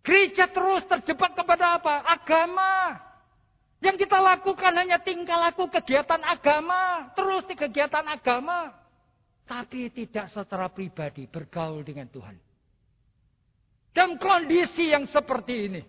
Gereja 0.00 0.48
terus 0.48 0.88
terjebak 0.88 1.36
kepada 1.36 1.76
apa? 1.76 2.04
Agama. 2.08 2.96
Yang 3.80 4.04
kita 4.04 4.18
lakukan 4.20 4.72
hanya 4.76 5.00
tingkah 5.00 5.36
laku 5.40 5.68
kegiatan 5.68 6.20
agama. 6.24 7.12
Terus 7.12 7.44
di 7.48 7.54
kegiatan 7.56 8.04
agama. 8.08 8.72
Tapi 9.44 9.92
tidak 9.92 10.30
secara 10.32 10.70
pribadi 10.72 11.28
bergaul 11.28 11.84
dengan 11.84 12.08
Tuhan. 12.08 12.36
Dan 13.90 14.16
kondisi 14.16 14.88
yang 14.88 15.04
seperti 15.10 15.54
ini. 15.68 15.82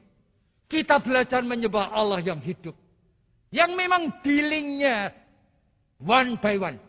Kita 0.68 1.04
belajar 1.04 1.44
menyembah 1.44 1.92
Allah 1.92 2.24
yang 2.24 2.40
hidup. 2.40 2.76
Yang 3.52 3.72
memang 3.76 4.04
dealingnya 4.24 5.12
one 6.00 6.40
by 6.40 6.56
one. 6.56 6.80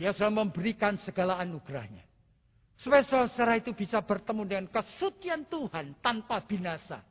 Dia 0.00 0.16
sudah 0.16 0.32
memberikan 0.32 0.96
segala 1.04 1.36
anugerahnya. 1.38 2.11
Supaya 2.80 3.04
saudara 3.04 3.60
itu 3.60 3.76
bisa 3.76 4.00
bertemu 4.00 4.42
dengan 4.48 4.66
kesucian 4.72 5.44
Tuhan 5.46 5.98
tanpa 6.00 6.40
binasa. 6.42 7.04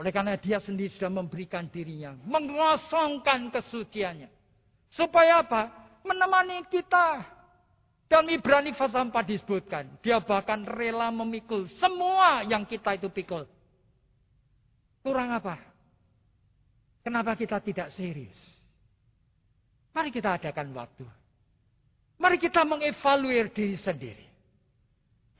Oleh 0.00 0.10
karena 0.10 0.36
dia 0.40 0.56
sendiri 0.56 0.88
sudah 0.96 1.12
memberikan 1.12 1.68
dirinya. 1.68 2.16
Mengosongkan 2.24 3.52
kesuciannya. 3.52 4.32
Supaya 4.96 5.44
apa? 5.44 5.68
Menemani 6.02 6.64
kita. 6.72 7.20
Dan 8.10 8.26
Ibrani 8.26 8.74
pasal 8.74 9.12
4 9.12 9.14
disebutkan. 9.22 9.84
Dia 10.02 10.18
bahkan 10.18 10.64
rela 10.66 11.12
memikul 11.12 11.68
semua 11.78 12.42
yang 12.48 12.66
kita 12.66 12.96
itu 12.96 13.12
pikul. 13.12 13.46
Kurang 15.04 15.30
apa? 15.30 15.60
Kenapa 17.04 17.36
kita 17.36 17.60
tidak 17.60 17.92
serius? 17.96 18.36
Mari 19.92 20.08
kita 20.10 20.36
adakan 20.36 20.72
waktu. 20.76 21.04
Mari 22.20 22.36
kita 22.36 22.64
mengevaluasi 22.64 23.52
diri 23.52 23.76
sendiri. 23.80 24.29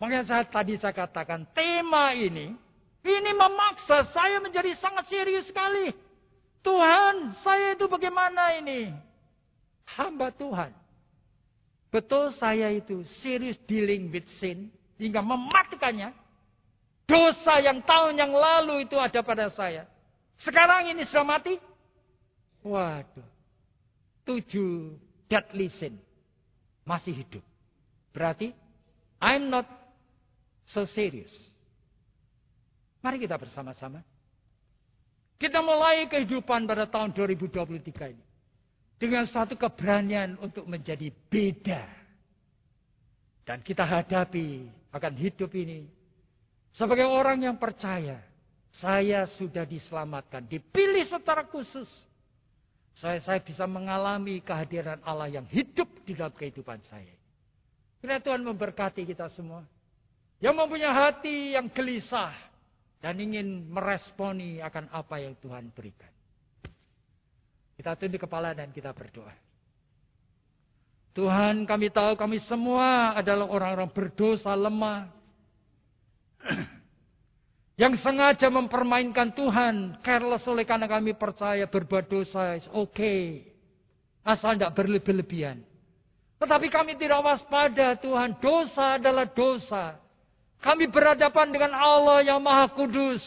Makanya 0.01 0.25
saya 0.25 0.45
tadi 0.49 0.81
saya 0.81 0.97
katakan 0.97 1.45
tema 1.53 2.17
ini 2.17 2.57
Ini 3.01 3.33
memaksa 3.33 4.13
saya 4.13 4.37
menjadi 4.45 4.77
sangat 4.77 5.09
serius 5.09 5.49
sekali. 5.49 5.89
Tuhan, 6.61 7.33
saya 7.41 7.73
itu 7.73 7.89
bagaimana 7.89 8.61
ini? 8.61 8.93
Hamba 9.97 10.29
Tuhan. 10.37 10.69
Betul 11.89 12.37
saya 12.37 12.69
itu 12.71 13.01
serius 13.25 13.57
dealing 13.65 14.13
with 14.13 14.29
sin. 14.37 14.69
Hingga 15.01 15.25
mematikannya. 15.25 16.13
Dosa 17.09 17.59
yang 17.65 17.81
tahun 17.83 18.21
yang 18.21 18.37
lalu 18.37 18.85
itu 18.85 19.01
ada 19.01 19.25
pada 19.25 19.49
saya. 19.49 19.89
Sekarang 20.45 20.93
ini 20.93 21.09
sudah 21.09 21.25
mati. 21.25 21.57
Waduh. 22.61 23.27
Tujuh 24.29 24.93
deadly 25.27 25.73
sin. 25.81 25.97
Masih 26.85 27.17
hidup. 27.17 27.43
Berarti 28.13 28.53
I'm 29.25 29.49
not 29.49 29.80
so 30.71 30.87
serious. 30.91 31.31
Mari 33.01 33.23
kita 33.23 33.37
bersama-sama. 33.41 34.05
Kita 35.41 35.65
mulai 35.65 36.05
kehidupan 36.05 36.69
pada 36.69 36.85
tahun 36.85 37.17
2023 37.17 38.13
ini. 38.13 38.25
Dengan 39.01 39.25
satu 39.25 39.57
keberanian 39.57 40.37
untuk 40.37 40.69
menjadi 40.69 41.09
beda. 41.09 41.89
Dan 43.49 43.65
kita 43.65 43.89
hadapi 43.89 44.69
akan 44.93 45.15
hidup 45.17 45.49
ini. 45.57 45.89
Sebagai 46.77 47.09
orang 47.09 47.41
yang 47.41 47.57
percaya. 47.57 48.21
Saya 48.77 49.25
sudah 49.41 49.65
diselamatkan. 49.65 50.45
Dipilih 50.45 51.09
secara 51.09 51.49
khusus. 51.49 51.89
Saya, 53.01 53.17
saya 53.25 53.41
bisa 53.41 53.65
mengalami 53.65 54.45
kehadiran 54.45 55.01
Allah 55.01 55.41
yang 55.41 55.49
hidup 55.49 55.89
di 56.05 56.13
dalam 56.13 56.37
kehidupan 56.37 56.85
saya. 56.85 57.17
Kiranya 58.05 58.21
Tuhan 58.21 58.45
memberkati 58.45 59.09
kita 59.09 59.33
semua. 59.33 59.65
Yang 60.41 60.55
mempunyai 60.57 60.93
hati 60.93 61.53
yang 61.53 61.69
gelisah 61.69 62.33
dan 63.01 63.17
ingin 63.21 63.69
meresponi 63.69 64.61
akan 64.65 64.89
apa 64.89 65.21
yang 65.21 65.37
Tuhan 65.41 65.69
berikan. 65.73 66.09
Kita 67.77 67.97
tunduk 67.97 68.25
kepala 68.25 68.53
dan 68.53 68.73
kita 68.73 68.93
berdoa. 68.93 69.33
Tuhan 71.17 71.65
kami 71.65 71.89
tahu 71.93 72.17
kami 72.17 72.41
semua 72.45 73.17
adalah 73.17 73.49
orang-orang 73.49 73.89
berdosa 73.93 74.53
lemah. 74.53 75.09
yang 77.81 77.97
sengaja 77.97 78.53
mempermainkan 78.53 79.33
Tuhan. 79.33 79.97
Careless 80.05 80.45
oleh 80.45 80.69
karena 80.69 80.85
kami 80.85 81.17
percaya 81.17 81.65
berbuat 81.65 82.05
dosa. 82.13 82.61
Oke. 82.77 82.93
Okay. 82.93 83.23
Asal 84.21 84.61
tidak 84.61 84.77
berlebih-lebihan. 84.77 85.65
Tetapi 86.37 86.69
kami 86.69 87.01
tidak 87.01 87.25
waspada 87.25 87.97
Tuhan. 87.97 88.37
Dosa 88.37 89.01
adalah 89.01 89.25
dosa. 89.25 89.97
Kami 90.61 90.93
berhadapan 90.93 91.49
dengan 91.49 91.73
Allah 91.73 92.21
yang 92.21 92.41
maha 92.41 92.69
kudus. 92.69 93.25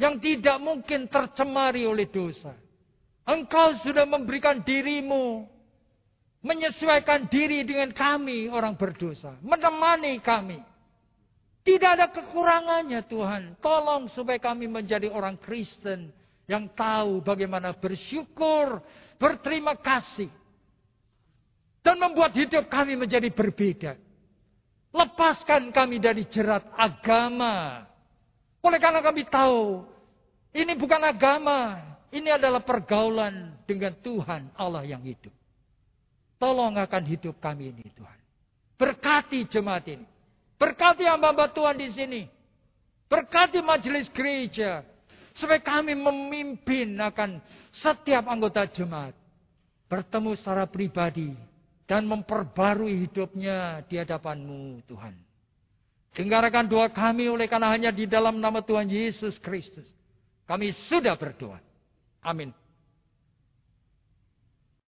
Yang 0.00 0.24
tidak 0.24 0.56
mungkin 0.56 1.04
tercemari 1.12 1.84
oleh 1.84 2.08
dosa. 2.08 2.56
Engkau 3.28 3.76
sudah 3.84 4.08
memberikan 4.08 4.64
dirimu. 4.64 5.44
Menyesuaikan 6.40 7.28
diri 7.28 7.60
dengan 7.68 7.92
kami 7.92 8.48
orang 8.48 8.72
berdosa. 8.72 9.36
Menemani 9.44 10.16
kami. 10.24 10.64
Tidak 11.60 11.90
ada 12.00 12.08
kekurangannya 12.08 13.04
Tuhan. 13.04 13.60
Tolong 13.60 14.08
supaya 14.16 14.40
kami 14.40 14.64
menjadi 14.64 15.12
orang 15.12 15.36
Kristen. 15.36 16.08
Yang 16.48 16.72
tahu 16.72 17.20
bagaimana 17.20 17.76
bersyukur. 17.76 18.80
Berterima 19.20 19.76
kasih. 19.76 20.32
Dan 21.84 22.00
membuat 22.00 22.32
hidup 22.32 22.72
kami 22.72 22.96
menjadi 22.96 23.28
berbeda. 23.28 24.00
Lepaskan 24.90 25.70
kami 25.70 26.02
dari 26.02 26.26
jerat 26.26 26.66
agama. 26.74 27.86
Oleh 28.60 28.78
karena 28.82 28.98
kami 29.00 29.22
tahu, 29.30 29.86
ini 30.50 30.74
bukan 30.74 31.02
agama. 31.06 31.78
Ini 32.10 32.34
adalah 32.34 32.58
pergaulan 32.66 33.54
dengan 33.70 33.94
Tuhan 34.02 34.50
Allah 34.58 34.82
yang 34.82 34.98
hidup. 35.06 35.30
Tolong 36.42 36.74
akan 36.74 37.04
hidup 37.06 37.38
kami 37.38 37.70
ini 37.70 37.86
Tuhan. 37.94 38.18
Berkati 38.74 39.46
jemaat 39.46 39.86
ini. 39.86 40.06
Berkati 40.58 41.06
hamba-hamba 41.06 41.54
Tuhan 41.54 41.78
di 41.78 41.88
sini. 41.94 42.22
Berkati 43.06 43.62
majelis 43.62 44.10
gereja. 44.10 44.82
Supaya 45.38 45.62
kami 45.62 45.94
memimpin 45.94 46.98
akan 46.98 47.38
setiap 47.70 48.26
anggota 48.26 48.66
jemaat. 48.66 49.14
Bertemu 49.86 50.34
secara 50.34 50.66
pribadi 50.66 51.30
dan 51.90 52.06
memperbarui 52.06 53.02
hidupnya 53.02 53.82
di 53.90 53.98
hadapanmu 53.98 54.86
Tuhan. 54.86 55.10
Dengarkan 56.14 56.70
doa 56.70 56.86
kami 56.86 57.26
oleh 57.26 57.50
karena 57.50 57.66
hanya 57.74 57.90
di 57.90 58.06
dalam 58.06 58.38
nama 58.38 58.62
Tuhan 58.62 58.86
Yesus 58.86 59.34
Kristus. 59.42 59.90
Kami 60.46 60.70
sudah 60.86 61.18
berdoa. 61.18 61.58
Amin. 62.22 62.54